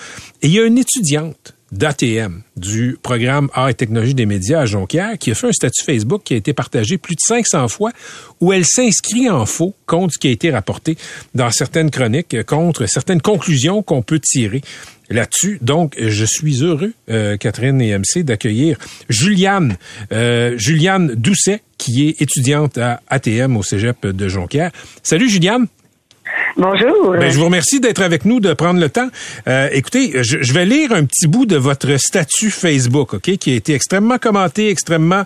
[0.42, 4.66] Et il y a une étudiante d'ATM, du programme Art et technologie des médias à
[4.66, 7.92] Jonquière, qui a fait un statut Facebook qui a été partagé plus de 500 fois,
[8.40, 10.96] où elle s'inscrit en faux contre ce qui a été rapporté
[11.34, 14.62] dans certaines chroniques, contre certaines conclusions qu'on peut tirer
[15.10, 15.58] là-dessus.
[15.62, 18.78] Donc, je suis heureux, euh, Catherine et MC, d'accueillir
[19.08, 19.76] Juliane,
[20.12, 24.70] euh, Juliane Doucet, qui est étudiante à ATM au Cégep de Jonquière.
[25.02, 25.66] Salut, Juliane.
[26.56, 27.12] Bonjour.
[27.12, 29.08] Ben, je vous remercie d'être avec nous, de prendre le temps.
[29.46, 33.54] Euh, écoutez, je, vais lire un petit bout de votre statut Facebook, ok, qui a
[33.54, 35.22] été extrêmement commenté, extrêmement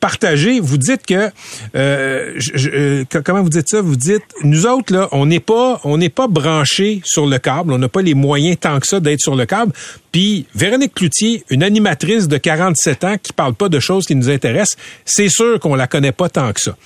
[0.00, 0.60] partagé.
[0.60, 1.30] Vous dites que,
[1.74, 2.38] euh,
[2.72, 3.80] euh, co- comment vous dites ça?
[3.80, 7.72] Vous dites, nous autres là, on n'est pas, on n'est pas branchés sur le câble,
[7.72, 9.72] on n'a pas les moyens tant que ça d'être sur le câble.
[10.12, 14.30] Puis Véronique Cloutier, une animatrice de 47 ans qui parle pas de choses qui nous
[14.30, 16.76] intéressent, c'est sûr qu'on la connaît pas tant que ça.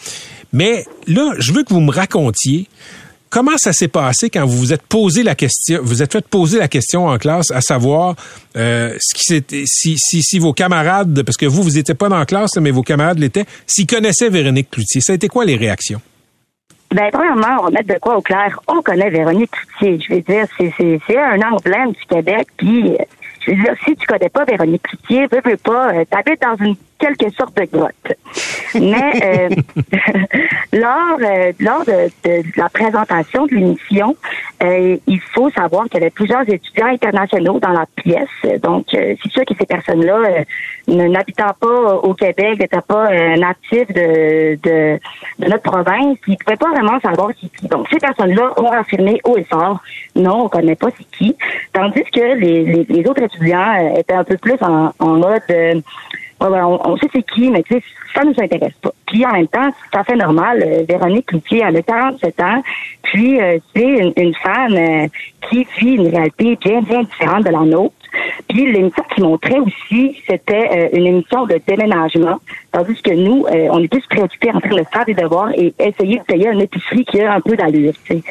[0.52, 2.66] Mais là, je veux que vous me racontiez
[3.30, 6.58] Comment ça s'est passé quand vous vous êtes posé la question, vous êtes fait poser
[6.58, 8.16] la question en classe, à savoir
[8.56, 12.82] euh, si, vos camarades, parce que vous vous étiez pas dans la classe, mais vos
[12.82, 16.00] camarades l'étaient, s'ils connaissaient Véronique Cloutier, ça a été quoi les réactions?
[16.92, 18.58] Ben, premièrement, on va mettre de quoi au clair.
[18.66, 20.04] On connaît Véronique Cloutier.
[20.08, 22.48] Je veux dire, c'est, un emblème du Québec.
[22.56, 22.96] Puis,
[23.46, 26.56] je veux dire, si tu connais pas Véronique Cloutier, veux, veux pas, euh, t'habites dans
[26.64, 27.94] une quelque sorte de grotte.
[28.74, 29.48] Mais euh,
[30.72, 34.16] lors, euh, lors de, de la présentation de l'émission,
[34.62, 38.60] euh, il faut savoir qu'il y avait plusieurs étudiants internationaux dans la pièce.
[38.62, 40.44] Donc, euh, c'est sûr que ces personnes-là, euh,
[40.88, 44.98] ne- n'habitant pas au Québec, n'étaient pas euh, natifs de, de,
[45.38, 47.66] de notre province, ils ne pouvaient pas vraiment savoir c'est qui.
[47.68, 49.80] Donc, ces personnes-là ont affirmé haut et fort,
[50.14, 51.36] non, on connaît pas c'est qui.
[51.72, 55.42] Tandis que les, les, les autres étudiants étaient un peu plus en, en mode...
[55.50, 55.80] euh,
[56.40, 57.82] On, sait c'est qui, mais tu sais,
[58.14, 58.92] ça nous intéresse pas.
[59.06, 60.62] Puis en même temps, c'est tout à fait normal.
[60.66, 62.62] euh, Véronique Cloutier, elle a 47 ans,
[63.02, 65.06] puis euh, c'est une, une femme euh,
[65.48, 67.94] qui vit une réalité bien, bien différente de la nôtre.
[68.48, 72.40] Puis l'émission qui montrait aussi, c'était euh, une émission de déménagement,
[72.72, 75.72] tandis que nous, euh, on est plus préoccupés en train de faire des devoirs et
[75.78, 77.92] essayer de payer une épicerie qui a un peu d'allure.
[78.04, 78.22] tu.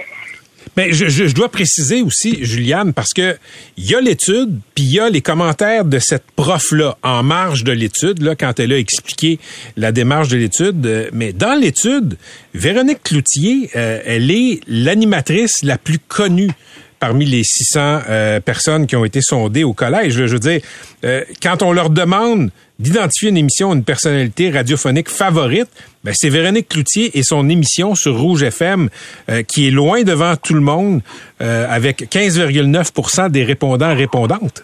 [0.79, 3.35] Mais je, je- je dois préciser aussi, Juliane, parce que
[3.75, 7.65] il y a l'étude, puis il y a les commentaires de cette prof-là en marge
[7.65, 9.39] de l'étude, là, quand elle a expliqué
[9.75, 10.85] la démarche de l'étude.
[10.85, 12.15] Euh, Mais dans l'étude,
[12.53, 16.51] Véronique Cloutier, euh, elle est l'animatrice la plus connue
[16.99, 20.13] parmi les 600 euh, personnes qui ont été sondées au collège.
[20.13, 20.61] Je veux dire,
[21.05, 25.67] euh, quand on leur demande d'identifier une émission, une personnalité radiophonique favorite,
[26.03, 28.89] ben c'est Véronique Cloutier et son émission sur Rouge FM
[29.29, 31.01] euh, qui est loin devant tout le monde
[31.41, 34.63] euh, avec 15,9% des répondants répondantes.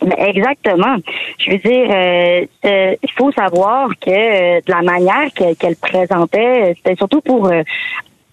[0.00, 0.96] Ben, exactement.
[1.38, 5.76] Je veux dire, euh, euh, il faut savoir que euh, de la manière que- qu'elle
[5.76, 7.50] présentait, euh, c'était surtout pour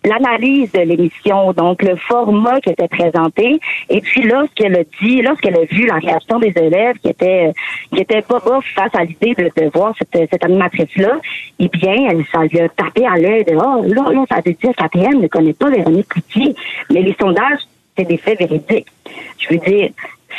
[0.10, 5.56] l'analyse de l'émission, donc le format qui était présenté, et puis lorsqu'elle a dit, lorsqu'elle
[5.56, 7.54] a vu la réaction des élèves qui étaient
[7.94, 11.20] qui étaient pas bof face à l'idée de, de voir cette, cette animatrice-là,
[11.60, 14.54] eh bien, elle, ça lui a tapé à l'œil de oh, là, là, ça veut
[14.54, 16.56] dire qu'ATM ne connaît pas Véronique Cloutier.
[16.92, 17.62] Mais les sondages,
[17.98, 18.88] c'est des faits véridiques.
[19.38, 19.90] Je veux dire,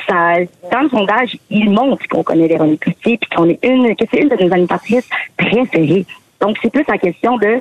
[0.08, 0.36] ça,
[0.70, 4.20] dans le sondage, il montre qu'on connaît Véronique Cloutier puis qu'on est une, que c'est
[4.20, 6.06] une de nos animatrices préférées.
[6.40, 7.60] Donc, c'est plus la question de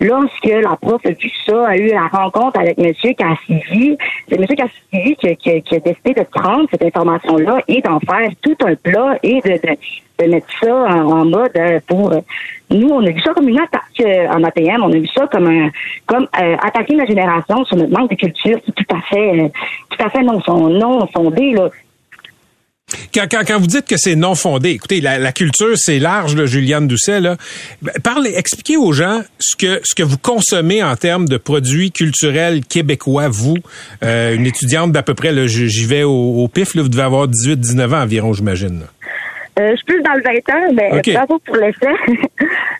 [0.00, 2.92] lorsque la prof a vu ça, a eu la rencontre avec M.
[3.14, 3.96] Cassidy,
[4.28, 4.46] c'est M.
[4.46, 8.56] Cassidy qui, a- qui qui a décidé de prendre cette information-là et d'en faire tout
[8.64, 9.76] un plat et de, de,
[10.24, 12.12] de mettre ça en, mode euh, pour...
[12.12, 12.20] euh,
[12.70, 15.26] nous, on a vu ça comme une attaque euh, en ATM, on a vu ça
[15.28, 15.70] comme un,
[16.06, 19.40] comme euh, attaquer la génération sur notre manque de culture, qui est tout à fait,
[19.40, 19.48] euh,
[19.90, 20.98] tout à fait non, non
[21.54, 21.68] là.
[23.14, 26.34] Quand, quand, quand vous dites que c'est non fondé, écoutez, la, la culture, c'est large,
[26.36, 27.20] là, Juliane Doucet.
[27.20, 27.36] Là.
[27.82, 31.92] Ben, Parlez, expliquez aux gens ce que, ce que vous consommez en termes de produits
[31.92, 33.56] culturels québécois, vous,
[34.02, 36.10] euh, une étudiante d'à peu près, j'y vais au,
[36.42, 38.82] au pif, là, vous devez avoir 18-19 ans environ, j'imagine.
[39.58, 41.12] Euh, je suis plus dans le 20 ans, mais Ok.
[41.14, 41.86] bravo pour l'essai.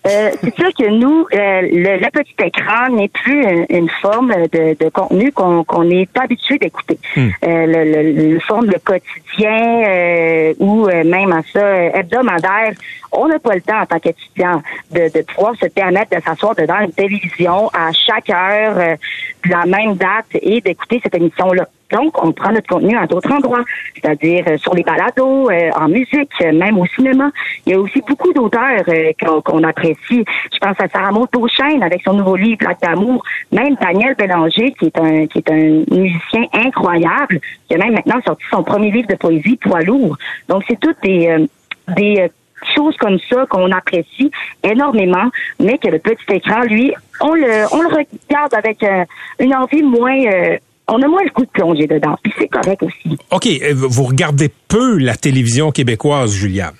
[0.07, 4.33] euh, c'est sûr que nous, euh, le, le petit écran n'est plus une, une forme
[4.53, 6.99] de, de contenu qu'on n'est pas habitué d'écouter.
[7.17, 7.29] Hmm.
[7.45, 12.73] Euh, le, le, le forme de quotidien euh, ou euh, même à ça hebdomadaire,
[13.13, 16.55] on n'a pas le temps en tant qu'étudiant de, de pouvoir se permettre de s'asseoir
[16.55, 18.97] devant une télévision à chaque heure euh,
[19.45, 21.67] de la même date et d'écouter cette émission-là.
[21.93, 25.89] Donc, on prend notre contenu à d'autres endroits, c'est-à-dire euh, sur les balados, euh, en
[25.89, 27.31] musique, euh, même au cinéma.
[27.67, 28.85] Il y a aussi beaucoup d'auteurs
[29.45, 30.25] qu'on apprécie.
[30.53, 34.73] Je pense à Sarah Maud Beauchesne avec son nouveau livre Lac d'amour, même Daniel Bélanger
[34.79, 38.91] qui est un qui est un musicien incroyable, qui a même maintenant sorti son premier
[38.91, 40.17] livre de poésie Poids lourd.
[40.49, 41.47] Donc, c'est toutes des
[41.97, 42.31] des
[42.75, 44.31] choses comme ça qu'on apprécie
[44.63, 45.29] énormément,
[45.61, 48.85] mais que le petit écran, lui, on le, on le regarde avec
[49.39, 50.19] une envie moins,
[50.89, 52.17] on a moins le coup de plonger dedans.
[52.23, 53.17] Puis c'est correct aussi.
[53.31, 56.75] OK, euh, vous regardez peu la télévision québécoise, Juliane?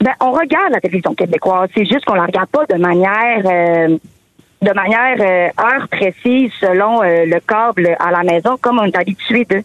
[0.00, 1.68] Ben, on regarde la télévision québécoise.
[1.76, 3.98] C'est juste qu'on la regarde pas de manière euh,
[4.60, 8.96] de manière euh, heure précise selon euh, le câble à la maison, comme on est
[8.96, 9.62] habitué de.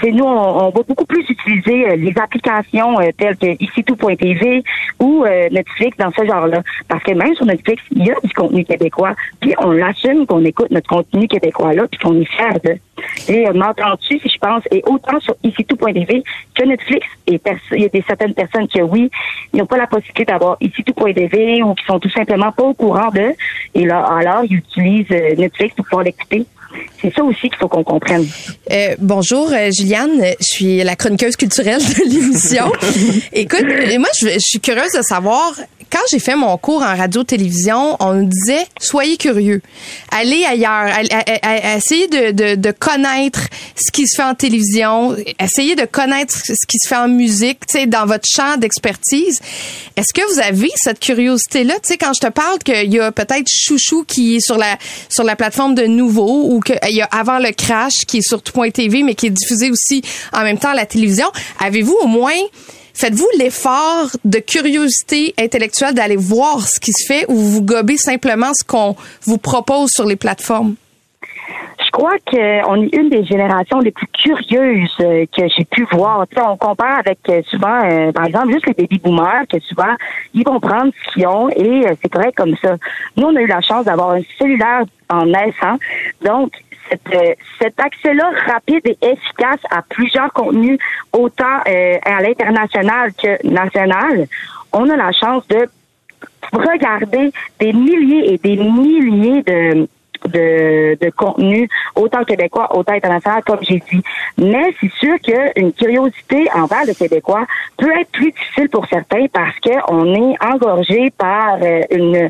[0.00, 3.84] C'est nous, on, on va beaucoup plus utiliser euh, les applications euh, telles que ici
[3.84, 4.62] tout.tv
[4.98, 6.62] ou euh, Netflix dans ce genre-là.
[6.88, 10.44] Parce que même sur Netflix, il y a du contenu québécois, puis on l'assume qu'on
[10.44, 12.78] écoute notre contenu québécois-là, puis qu'on est fier de.
[13.28, 16.22] Et euh, m'entends-tu, si je pense, et autant sur ici tout.tv
[16.54, 17.40] que Netflix, et
[17.72, 19.10] il y a des certaines personnes qui, oui,
[19.54, 23.08] n'ont pas la possibilité d'avoir ici tout.tv ou qui sont tout simplement pas au courant
[23.10, 23.34] de,
[23.74, 24.04] et là,
[24.44, 26.44] ils utilisent euh, Netflix pour pouvoir l'écouter.
[27.00, 28.26] C'est ça aussi qu'il faut qu'on comprenne.
[28.70, 30.22] Euh, bonjour, euh, Juliane.
[30.40, 32.70] Je suis la chroniqueuse culturelle de l'émission.
[33.32, 33.64] Écoute,
[33.98, 35.52] moi, je, je suis curieuse de savoir.
[35.90, 39.60] Quand j'ai fait mon cours en radio-télévision, on nous disait soyez curieux,
[40.12, 40.88] allez ailleurs,
[41.76, 46.66] essayez de, de, de connaître ce qui se fait en télévision, essayez de connaître ce
[46.68, 49.40] qui se fait en musique, tu sais, dans votre champ d'expertise.
[49.96, 53.10] Est-ce que vous avez cette curiosité-là, tu sais, quand je te parle qu'il y a
[53.10, 57.06] peut-être Chouchou qui est sur la sur la plateforme de Nouveau ou qu'il y a
[57.06, 60.70] Avant le crash qui est sur tout.tv mais qui est diffusé aussi en même temps
[60.70, 61.26] à la télévision,
[61.58, 62.38] avez-vous au moins
[62.94, 68.52] Faites-vous l'effort de curiosité intellectuelle d'aller voir ce qui se fait ou vous gobez simplement
[68.54, 70.74] ce qu'on vous propose sur les plateformes?
[71.84, 76.24] Je crois qu'on est une des générations les plus curieuses euh, que j'ai pu voir.
[76.36, 79.96] On compare avec euh, souvent, euh, par exemple, juste les baby boomers, que souvent,
[80.34, 82.76] ils vont prendre ce qu'ils ont et c'est correct comme ça.
[83.16, 85.78] Nous, on a eu la chance d'avoir un cellulaire en naissant.
[86.24, 86.52] Donc,
[86.90, 90.78] cette, euh, cet accès-là rapide et efficace à plusieurs contenus,
[91.12, 94.26] autant euh, à l'international que national,
[94.72, 95.68] on a la chance de
[96.52, 99.88] regarder des milliers et des milliers de
[100.30, 104.02] de, de contenu, autant québécois, autant international, comme j'ai dit.
[104.38, 109.56] Mais c'est sûr qu'une curiosité envers le Québécois peut être plus difficile pour certains parce
[109.60, 112.28] qu'on est engorgé par euh, une,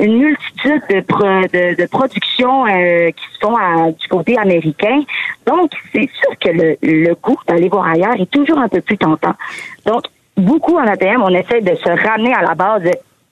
[0.00, 5.02] une multitude de, de, de productions euh, qui se font à- du côté américain.
[5.46, 8.98] Donc, c'est sûr que le, le goût d'aller voir ailleurs est toujours un peu plus
[8.98, 9.34] tentant.
[9.86, 10.02] Donc,
[10.36, 12.82] beaucoup en ATM, on essaie de se ramener à la base.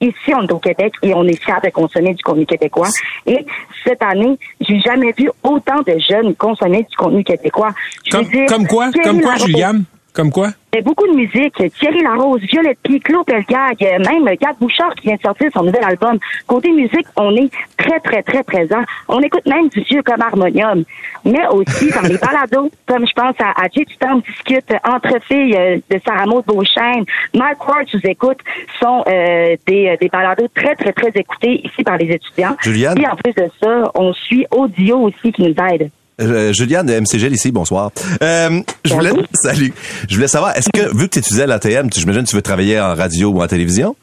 [0.01, 2.89] Ici, on est au Québec et on est fiers de consommer du contenu québécois.
[3.25, 3.47] Et
[3.85, 7.71] cette année, j'ai jamais vu autant de jeunes consommer du contenu québécois.
[8.05, 8.91] Je Comme, dire, comme quoi?
[9.03, 9.85] Comme quoi, Juliane?
[10.17, 10.49] Comme quoi?
[10.73, 11.55] il y a beaucoup de musique.
[11.79, 15.63] Thierry Larose, Violette Pie, Claude Pelgag, euh, même Gad Bouchard qui vient de sortir son
[15.63, 16.19] nouvel album.
[16.47, 18.83] Côté musique, on est très, très, très présent.
[19.09, 20.85] On écoute même du vieux comme Harmonium.
[21.25, 25.57] Mais aussi dans les balados, comme je pense à, à Jay Tutam discute entre filles
[25.57, 27.05] euh, de Sarah Maud Beauchesne.
[27.35, 28.39] Mike Ward vous écoute
[28.79, 32.57] sont euh, des, euh, des balados très, très, très écoutés ici par les étudiants.
[32.63, 33.01] Juliane?
[33.01, 35.91] Et en plus de ça, on suit Audio aussi qui nous aide.
[36.21, 37.91] Euh, Juliane de MCGL ici, bonsoir.
[38.23, 39.73] Euh, je voulais, salut.
[40.09, 42.37] Je voulais savoir, est-ce que, vu que tu étudiais à l'ATM, tu- j'imagine que tu
[42.37, 43.95] veux travailler en radio ou en télévision?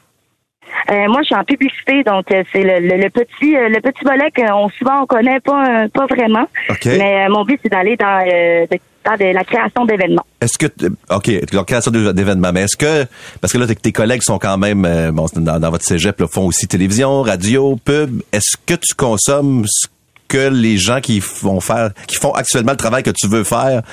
[0.92, 3.80] Euh, moi, je suis en publicité, donc euh, c'est le, le, le petit euh, le
[3.80, 6.46] petit volet qu'on souvent on connaît pas euh, pas vraiment.
[6.86, 10.26] Mais euh, mon but c'est d'aller dans, euh, de- dans de la création d'événements.
[10.42, 10.68] Est-ce que,
[11.10, 13.06] OK, la création d'événements, mais est-ce que,
[13.40, 16.28] parce que là, tes- collègues sont quand même, euh, bon, dans, dans votre cégep, là,
[16.28, 18.22] font aussi télévision, radio, pub.
[18.34, 19.88] Est-ce que tu consommes ce
[20.34, 23.84] que les gens qui font faire, qui font actuellement le travail que tu veux faire,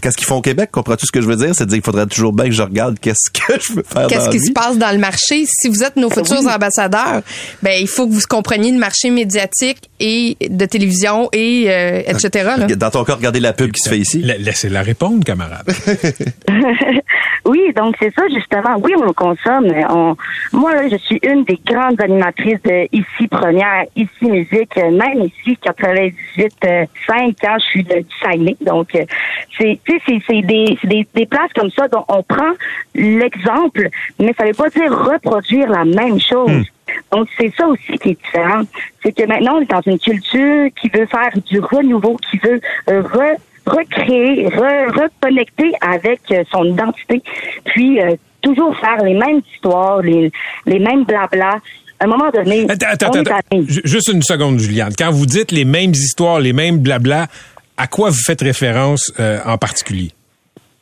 [0.00, 0.70] qu'est-ce qu'ils font au Québec?
[0.72, 1.54] Comprends-tu ce que je veux dire?
[1.54, 4.40] C'est-à-dire qu'il faudrait toujours bien que je regarde qu'est-ce que je veux faire Qu'est-ce qui
[4.40, 5.44] se passe dans le marché?
[5.46, 7.20] Si vous êtes nos futurs ambassadeurs,
[7.62, 12.50] ben il faut que vous compreniez le marché médiatique et de télévision et euh, etc.
[12.56, 12.66] là.
[12.66, 14.22] Dans ton cas, regardez la pub qui se fait ici.
[14.22, 15.66] La- Laissez-la répondre, camarade.
[17.44, 18.76] oui, donc c'est ça justement.
[18.82, 19.66] Oui, on le consomme.
[19.70, 20.16] mais On,
[20.52, 25.56] moi, là, je suis une des grandes animatrices de ici première, ici musique, même ici
[25.94, 28.56] 98 euh, 5 quand je suis de, Saguenay.
[28.60, 29.04] Donc euh,
[29.58, 32.52] c'est c'est des, des des places comme ça dont on prend
[32.94, 36.64] l'exemple, mais ça veut pas dire reproduire la même chose.
[37.12, 38.62] Donc, c'est ça aussi qui est différent.
[39.02, 42.60] C'est que maintenant, on est dans une culture qui veut faire du renouveau, qui veut
[42.88, 47.22] euh, re- recréer, re- reconnecter avec euh, son identité,
[47.66, 50.32] puis euh, toujours faire les mêmes histoires, les,
[50.66, 51.58] les mêmes blabla.
[52.00, 53.10] À un moment donné, Attends, attends,
[53.52, 54.94] on est Juste une seconde, Juliane.
[54.98, 57.26] Quand vous dites les mêmes histoires, les mêmes blabla,
[57.76, 60.12] à quoi vous faites référence euh, en particulier?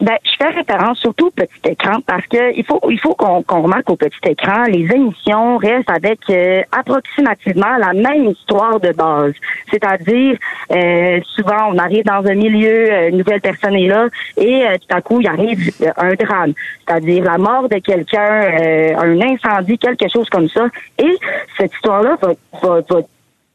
[0.00, 3.42] Ben, je fais référence surtout au petit écran parce que il faut il faut qu'on
[3.42, 8.92] qu'on remarque au petit écran, les émissions restent avec euh, approximativement la même histoire de
[8.92, 9.32] base.
[9.72, 10.38] C'est-à-dire
[10.70, 14.06] euh, souvent on arrive dans un milieu, euh, une nouvelle personne est là
[14.36, 16.52] et euh, tout à coup il arrive euh, un drame,
[16.86, 20.66] c'est-à-dire la mort de quelqu'un, euh, un incendie, quelque chose comme ça.
[20.98, 21.18] Et
[21.56, 23.00] cette histoire-là va, va, va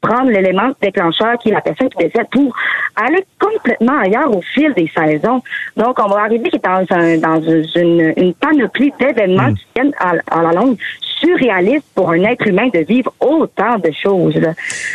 [0.03, 2.53] prendre l'élément déclencheur qui est la personne qui décède pour
[2.95, 5.41] aller complètement ailleurs au fil des saisons.
[5.77, 7.41] Donc, on va arriver dans, un, dans
[7.75, 9.55] une, une panoplie d'événements Mm.
[9.55, 10.77] qui viennent à, à la longue
[11.19, 14.39] surréaliste pour un être humain de vivre autant de choses.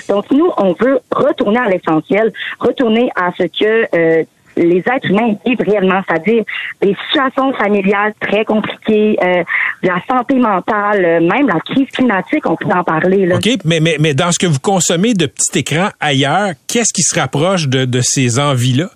[0.09, 4.25] Donc, nous, on veut retourner à l'essentiel, retourner à ce que euh,
[4.59, 6.45] les êtres humains vivent réellement, c'est-à-dire
[6.81, 9.43] des situations familiales très compliquées, euh,
[9.83, 13.27] de la santé mentale, euh, même la crise climatique, on peut en parler.
[13.27, 13.37] Là.
[13.37, 17.03] OK, mais, mais, mais dans ce que vous consommez de petits écrans ailleurs, qu'est-ce qui
[17.03, 18.91] se rapproche de, de ces envies-là?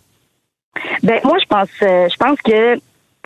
[1.02, 2.76] Ben moi je pense euh, je pense que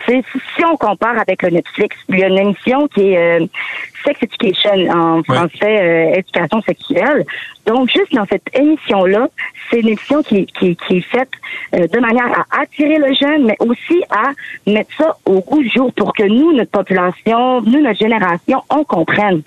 [0.05, 0.23] si,
[0.57, 3.47] si on compare avec le Netflix, il y a une émission qui est euh,
[4.07, 7.25] Sex Education en français, euh, éducation sexuelle.
[7.67, 9.29] Donc juste dans cette émission-là,
[9.69, 11.31] c'est une émission qui, qui, qui est faite
[11.75, 14.31] euh, de manière à attirer le jeune, mais aussi à
[14.71, 18.85] mettre ça au goût du jour pour que nous, notre population, nous, notre génération, on
[18.85, 19.43] comprenne.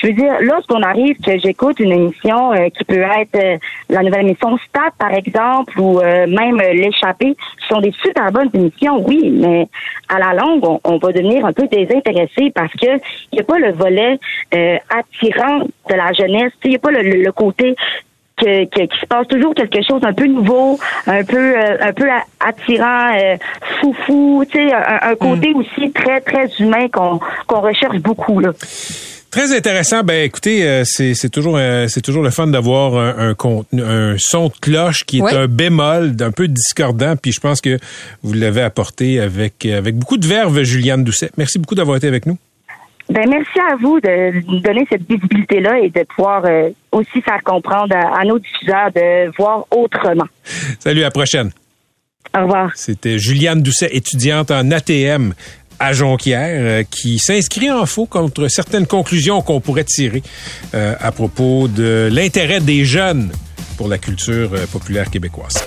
[0.00, 3.56] Je veux dire, lorsqu'on arrive que j'écoute une émission euh, qui peut être euh,
[3.88, 8.30] la nouvelle émission Stat, par exemple, ou euh, même euh, L'échappée, qui sont des super
[8.32, 9.68] bonnes émissions, oui, mais
[10.08, 12.98] à la longue, on, on va devenir un peu désintéressé parce que
[13.30, 14.01] il n'y a pas le volet
[14.54, 17.74] euh, attirant de la jeunesse, il n'y a pas le, le- le côté
[18.36, 21.92] que, que- qu'il se passe toujours quelque chose un peu nouveau, un peu euh, un
[21.92, 23.36] peu a- attirant, euh,
[23.80, 28.50] foufou, tu sais, un, un côté aussi très très humain qu'on qu'on recherche beaucoup là.
[29.30, 30.02] Très intéressant.
[30.02, 33.82] Ben, écoutez, euh, c'est c'est toujours euh, c'est toujours le fun d'avoir un, un contenu,
[33.82, 35.32] un son de cloche qui est Oui.
[35.34, 37.14] un bémol, d'un peu discordant.
[37.16, 37.78] Puis je pense que
[38.22, 41.30] vous l'avez apporté avec avec beaucoup de verve, Juliane Doucet.
[41.38, 42.36] Merci beaucoup d'avoir été avec nous.
[43.12, 47.20] Ben merci à vous de nous donner cette visibilité là et de pouvoir euh, aussi
[47.20, 50.24] faire comprendre à, à nos diffuseurs de voir autrement.
[50.78, 51.50] Salut, à la prochaine.
[52.34, 52.70] Au revoir.
[52.74, 55.34] C'était Juliane Doucet, étudiante en ATM
[55.78, 60.22] à Jonquière, euh, qui s'inscrit en faux contre certaines conclusions qu'on pourrait tirer
[60.72, 63.30] euh, à propos de l'intérêt des jeunes
[63.76, 65.66] pour la culture populaire québécoise.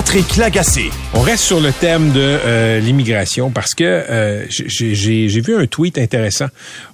[0.00, 0.40] Patrick.
[1.12, 5.98] On reste sur le thème de euh, l'immigration parce que euh, j'ai- vu un tweet
[5.98, 6.46] intéressant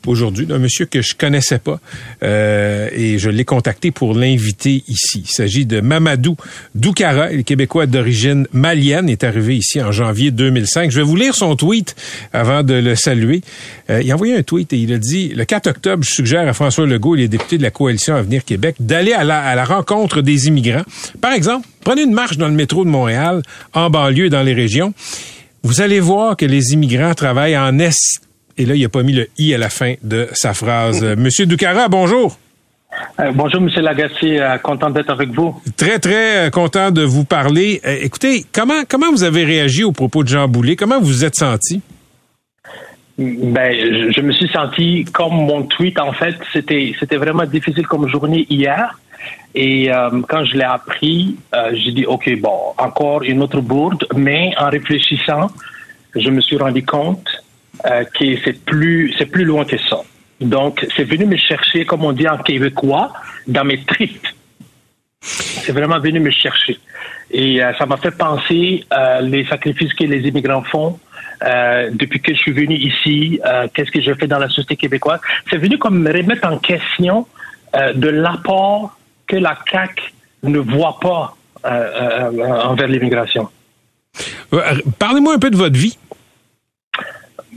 [0.09, 1.79] aujourd'hui d'un monsieur que je connaissais pas
[2.25, 5.23] euh, et je l'ai contacté pour l'inviter ici.
[5.25, 6.37] Il s'agit de Mamadou
[6.75, 10.91] Doukara, est québécois d'origine malienne, est arrivé ici en janvier 2005.
[10.91, 11.95] Je vais vous lire son tweet
[12.33, 13.41] avant de le saluer.
[13.89, 16.49] Euh, il a envoyé un tweet et il a dit le 4 octobre, je suggère
[16.49, 19.55] à François Legault et les députés de la coalition Avenir Québec d'aller à la, à
[19.55, 20.85] la rencontre des immigrants.
[21.21, 24.93] Par exemple, prenez une marche dans le métro de Montréal, en banlieue, dans les régions.
[25.63, 28.21] Vous allez voir que les immigrants travaillent en Est.
[28.59, 31.05] Et là, il n'a pas mis le i à la fin de sa phrase.
[31.17, 32.39] Monsieur Ducara, bonjour.
[33.21, 35.55] Euh, bonjour, Monsieur Lagacé, euh, content d'être avec vous.
[35.77, 37.81] Très, très euh, content de vous parler.
[38.03, 40.75] Écoutez, comment, comment vous avez réagi au propos de Jean Boulet?
[40.75, 41.83] Comment vous vous êtes senti?
[43.17, 46.01] Ben, je, je me suis senti comme mon tweet.
[46.01, 48.99] En fait, c'était c'était vraiment difficile comme journée hier.
[49.55, 54.07] Et euh, quand je l'ai appris, euh, j'ai dit ok bon, encore une autre bourde.
[54.15, 55.51] Mais en réfléchissant,
[56.15, 57.29] je me suis rendu compte
[57.87, 60.03] euh, que c'est plus c'est plus loin que ça.
[60.41, 63.13] Donc, c'est venu me chercher, comme on dit en québécois,
[63.47, 64.27] dans mes tripes.
[65.23, 66.79] C'est vraiment venu me chercher.
[67.31, 70.99] Et euh, ça m'a fait penser euh, les sacrifices que les immigrants font
[71.45, 74.77] euh, depuis que je suis venu ici, euh, qu'est-ce que je fais dans la société
[74.77, 75.21] québécoise.
[75.51, 77.27] C'est venu comme me remettre en question
[77.75, 78.96] euh, de l'apport
[79.27, 80.03] que la CAQ
[80.45, 83.49] ne voit pas euh, euh, envers l'immigration.
[84.53, 84.61] Euh,
[84.99, 85.99] Parlez-moi un peu de votre vie.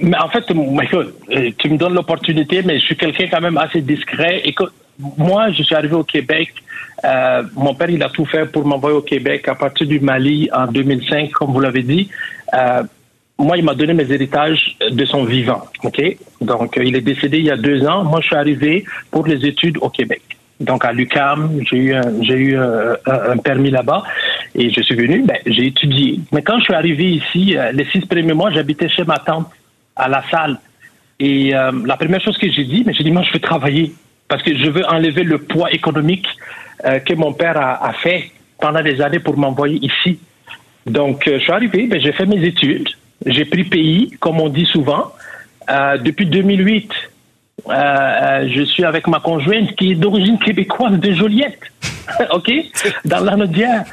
[0.01, 3.41] Mais en fait, m- écoute, euh, tu me donnes l'opportunité, mais je suis quelqu'un quand
[3.41, 4.41] même assez discret.
[4.45, 4.71] Écoute,
[5.17, 6.49] moi, je suis arrivé au Québec.
[7.05, 10.49] euh, mon père, il a tout fait pour m'envoyer au Québec à partir du Mali
[10.53, 12.09] en 2005, comme vous l'avez dit.
[12.53, 12.83] Euh,
[13.37, 15.63] moi, il m'a donné mes héritages de son vivant.
[15.83, 16.01] Ok,
[16.41, 18.03] donc euh, il est décédé il y a deux ans.
[18.03, 20.21] Moi, je suis arrivé pour les études au Québec.
[20.59, 24.03] Donc à l'UCAM, j'ai eu, un, j'ai eu euh, un, un permis là-bas
[24.55, 26.19] et je suis venu, ben, j'ai étudié.
[26.33, 29.49] Mais quand je suis arrivé ici, euh, les six premiers mois, j'habitais chez ma tante
[29.95, 30.57] à la salle.
[31.19, 33.93] Et euh, la première chose que j'ai dit, mais j'ai dit, moi, je veux travailler
[34.27, 36.27] parce que je veux enlever le poids économique
[36.85, 40.19] euh, que mon père a, a fait pendant des années pour m'envoyer ici.
[40.85, 42.89] Donc, euh, je suis arrivé, ben, j'ai fait mes études,
[43.25, 45.11] j'ai pris pays, comme on dit souvent.
[45.69, 46.91] Euh, depuis 2008,
[47.67, 51.59] euh, euh, je suis avec ma conjointe qui est d'origine québécoise de Joliette.
[52.33, 52.51] OK?
[53.05, 53.83] Dans l'Arnaudière.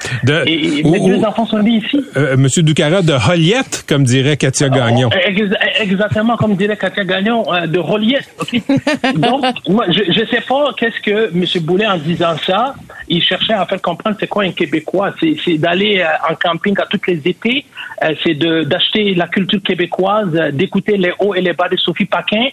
[0.46, 2.00] Et, et mes deux où- enfants sont nés ici.
[2.16, 5.10] Euh, Monsieur Ducara de Holiette, comme dirait Katia Gagnon.
[5.12, 8.28] Oh, ex- exactement comme dirait Katia Gagnon euh, de Reliette.
[8.40, 8.58] ok?
[9.16, 11.44] Donc, moi, je sais pas qu'est-ce que M.
[11.62, 12.74] Boulet, en disant ça,
[13.08, 15.12] il cherchait à faire comprendre c'est quoi un Québécois.
[15.44, 17.66] C'est d'aller euh, en camping à tous les étés,
[18.02, 22.06] euh, c'est d'acheter la culture québécoise, euh, d'écouter les hauts et les bas de Sophie
[22.06, 22.46] Paquin,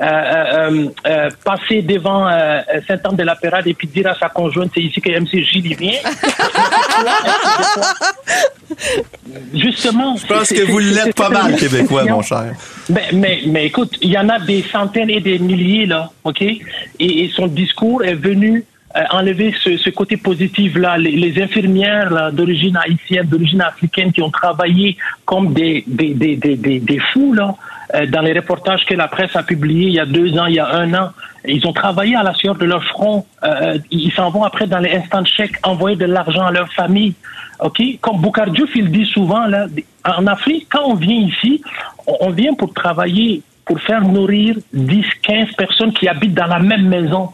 [0.00, 5.00] euh, euh, euh, passer devant euh, Saint-Anne-de-la-Pérade et puis dire à sa conjointe, c'est ici
[5.00, 5.92] que MC Gilles vient.
[9.54, 10.16] Justement.
[10.16, 12.54] Je pense que vous l'êtes pas mal, Québécois, mon cher.
[12.88, 16.42] Mais, mais, mais écoute, il y en a des centaines et des milliers, là, OK?
[16.42, 16.62] Et,
[16.98, 18.64] et son discours est venu
[18.96, 20.98] euh, enlever ce, ce côté positif-là.
[20.98, 26.34] Les, les infirmières là, d'origine haïtienne, d'origine africaine qui ont travaillé comme des, des, des,
[26.34, 27.54] des, des, des fous, là,
[28.08, 30.58] dans les reportages que la presse a publiés il y a deux ans, il y
[30.58, 31.10] a un an.
[31.44, 33.26] Ils ont travaillé à la sueur de leur front.
[33.42, 36.72] Euh, ils s'en vont après dans les instants de chèque, envoyer de l'argent à leur
[36.72, 37.14] famille.
[37.60, 37.82] OK?
[38.00, 39.66] Comme Boukhar Diouf, il dit souvent, là,
[40.04, 41.62] en Afrique, quand on vient ici,
[42.06, 46.86] on vient pour travailler, pour faire nourrir 10, 15 personnes qui habitent dans la même
[46.88, 47.30] maison.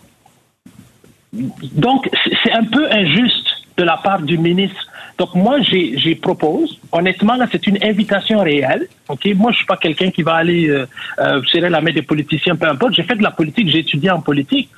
[1.33, 2.09] Donc,
[2.45, 3.47] c'est un peu injuste
[3.77, 4.87] de la part du ministre.
[5.19, 8.87] Donc, moi, j'ai propose, honnêtement, là, c'est une invitation réelle.
[9.09, 9.27] OK?
[9.35, 10.87] Moi, je suis pas quelqu'un qui va aller euh,
[11.19, 12.95] euh, serrer la main des politiciens, peu importe.
[12.95, 14.69] J'ai fait de la politique, j'ai étudié en politique.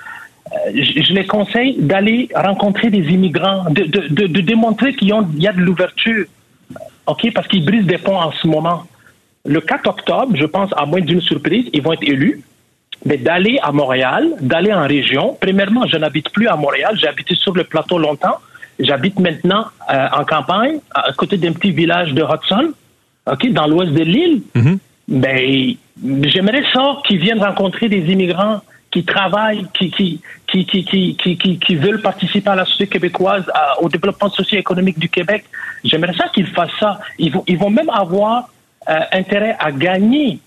[0.53, 5.49] Euh, je, les conseille d'aller rencontrer des immigrants, de, de, de, de démontrer qu'il y
[5.49, 6.27] a de l'ouverture.
[7.07, 7.33] OK?
[7.35, 8.85] Parce qu'ils brisent des ponts en ce moment.
[9.45, 12.43] Le 4 octobre, je pense, à moins d'une surprise, ils vont être élus.
[13.05, 15.37] Mais d'aller à Montréal, d'aller en région.
[15.41, 16.97] Premièrement, je n'habite plus à Montréal.
[17.01, 18.39] J'ai habité sur le plateau longtemps.
[18.79, 22.73] J'habite maintenant euh, en campagne, à côté d'un petit village de Hudson,
[23.31, 24.43] ok, dans l'ouest de l'île.
[24.55, 24.77] Mm
[25.09, 28.61] j'aimerais ça qu'ils viennent rencontrer des immigrants
[28.91, 33.45] qui travaillent, qui, qui, qui, qui, qui, qui, veulent participer à la société québécoise,
[33.81, 35.45] au développement socio-économique du Québec.
[35.85, 36.99] J'aimerais ça qu'ils fassent ça.
[37.19, 38.49] Ils vont, ils vont même avoir
[38.89, 40.39] euh, intérêt à gagner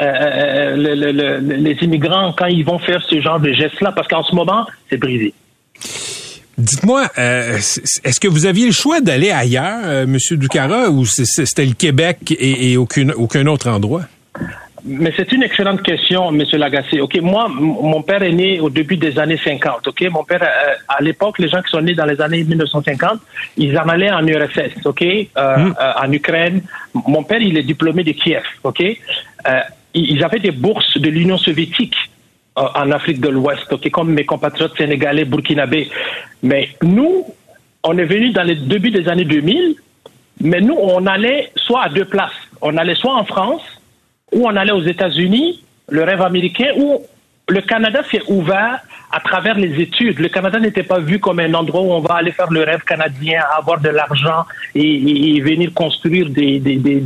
[0.00, 4.66] euh, les immigrants quand ils vont faire ce genre de gestes-là, parce qu'en ce moment,
[4.88, 5.34] c'est brisé.
[6.56, 11.66] Dites-moi, euh, est-ce que vous aviez le choix d'aller ailleurs, euh, Monsieur Ducara, ou c'était
[11.66, 14.02] le Québec et, et aucune, aucun autre endroit?
[14.86, 17.00] Mais c'est une excellente question, Monsieur Lagacé.
[17.00, 19.88] Ok, moi, mon père est né au début des années 50.
[19.88, 23.18] Ok, mon père, euh, à l'époque, les gens qui sont nés dans les années 1950,
[23.56, 24.84] ils en allaient en URSS.
[24.84, 26.60] Ok, euh, euh, en Ukraine.
[26.92, 28.42] Mon père, il est diplômé de Kiev.
[28.62, 28.82] Ok,
[29.94, 31.96] ils avaient des bourses de l'Union soviétique
[32.56, 33.72] en Afrique de l'Ouest.
[33.72, 35.88] Ok, comme mes compatriotes sénégalais, burkinabés.
[36.42, 37.24] Mais nous,
[37.82, 39.74] on est venu dans les débuts des années 2000.
[40.40, 42.32] Mais nous, on allait soit à deux places.
[42.60, 43.62] On allait soit en France
[44.32, 47.02] où on allait aux États-Unis, le rêve américain, où
[47.48, 48.80] le Canada s'est ouvert
[49.12, 50.18] à travers les études.
[50.18, 52.80] Le Canada n'était pas vu comme un endroit où on va aller faire le rêve
[52.82, 54.44] canadien, avoir de l'argent
[54.74, 57.00] et, venir construire des, des, des,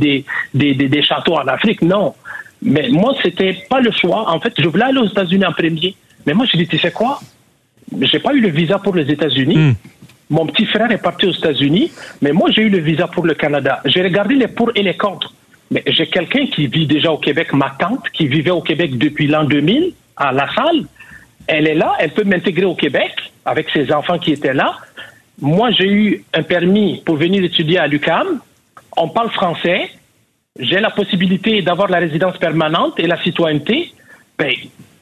[0.53, 1.81] des- des châteaux en Afrique.
[1.83, 2.15] Non.
[2.61, 4.29] Mais moi, c'était pas le choix.
[4.29, 5.95] En fait, je voulais aller aux États-Unis en premier.
[6.25, 7.19] Mais moi, j'ai dit, tu sais quoi?
[8.01, 9.75] J'ai pas eu le visa pour les États-Unis.
[10.29, 11.91] Mon petit frère est parti aux États-Unis,
[12.21, 13.81] mais moi, j'ai eu le visa pour le Canada.
[13.85, 15.33] J'ai regardé les pour et les contre.
[15.71, 19.27] Mais j'ai quelqu'un qui vit déjà au Québec, ma tante, qui vivait au Québec depuis
[19.27, 20.85] l'an 2000, à La Salle.
[21.47, 23.11] Elle est là, elle peut m'intégrer au Québec
[23.43, 24.75] avec ses enfants qui étaient là.
[25.41, 28.39] Moi, j'ai eu un permis pour venir étudier à l'UCAM.
[28.97, 29.89] On parle français.
[30.57, 33.93] J'ai la possibilité d'avoir la résidence permanente et la citoyenneté.
[34.37, 34.51] Ben,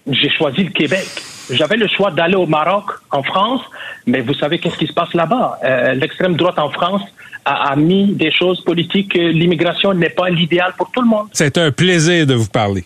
[0.08, 1.06] j'ai choisi le Québec.
[1.50, 3.62] J'avais le choix d'aller au Maroc, en France,
[4.06, 5.58] mais vous savez qu'est-ce qui se passe là-bas?
[5.64, 7.02] Euh, L'extrême droite en France
[7.46, 9.14] a, a mis des choses politiques.
[9.14, 11.28] que L'immigration n'est pas l'idéal pour tout le monde.
[11.32, 12.84] C'est un plaisir de vous parler.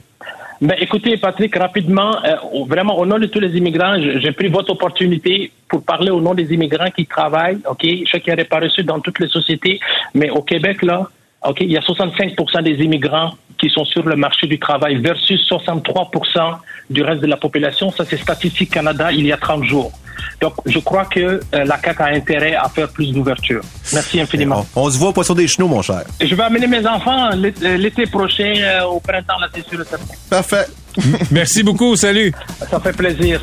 [0.62, 2.36] Ben, écoutez, Patrick, rapidement, euh,
[2.68, 6.36] vraiment, au nom de tous les immigrants, j'ai pris votre opportunité pour parler au nom
[6.36, 7.84] des immigrants qui travaillent, OK?
[8.05, 9.80] Chacun n'est pas reçu dans toutes les sociétés,
[10.14, 11.09] mais au Québec, là,
[11.44, 15.42] OK, il y a 65% des immigrants qui sont sur le marché du travail versus
[15.50, 16.58] 63%
[16.89, 17.92] du reste de la population.
[17.92, 19.92] Ça, c'est Statistique Canada il y a 30 jours.
[20.39, 23.62] Donc, je crois que euh, la CAQ a intérêt à faire plus d'ouverture.
[23.94, 24.66] Merci infiniment.
[24.76, 26.04] On, se voit au Poisson des Chenaux, mon cher.
[26.20, 29.84] Je vais amener mes enfants euh, l'été prochain, euh, au printemps, là, c'est sûr.
[30.30, 30.66] Parfait.
[31.32, 31.96] Merci beaucoup.
[31.96, 32.32] Salut.
[32.70, 33.42] Ça fait plaisir.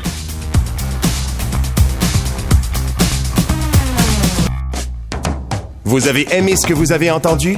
[5.83, 7.57] Vous avez aimé ce que vous avez entendu?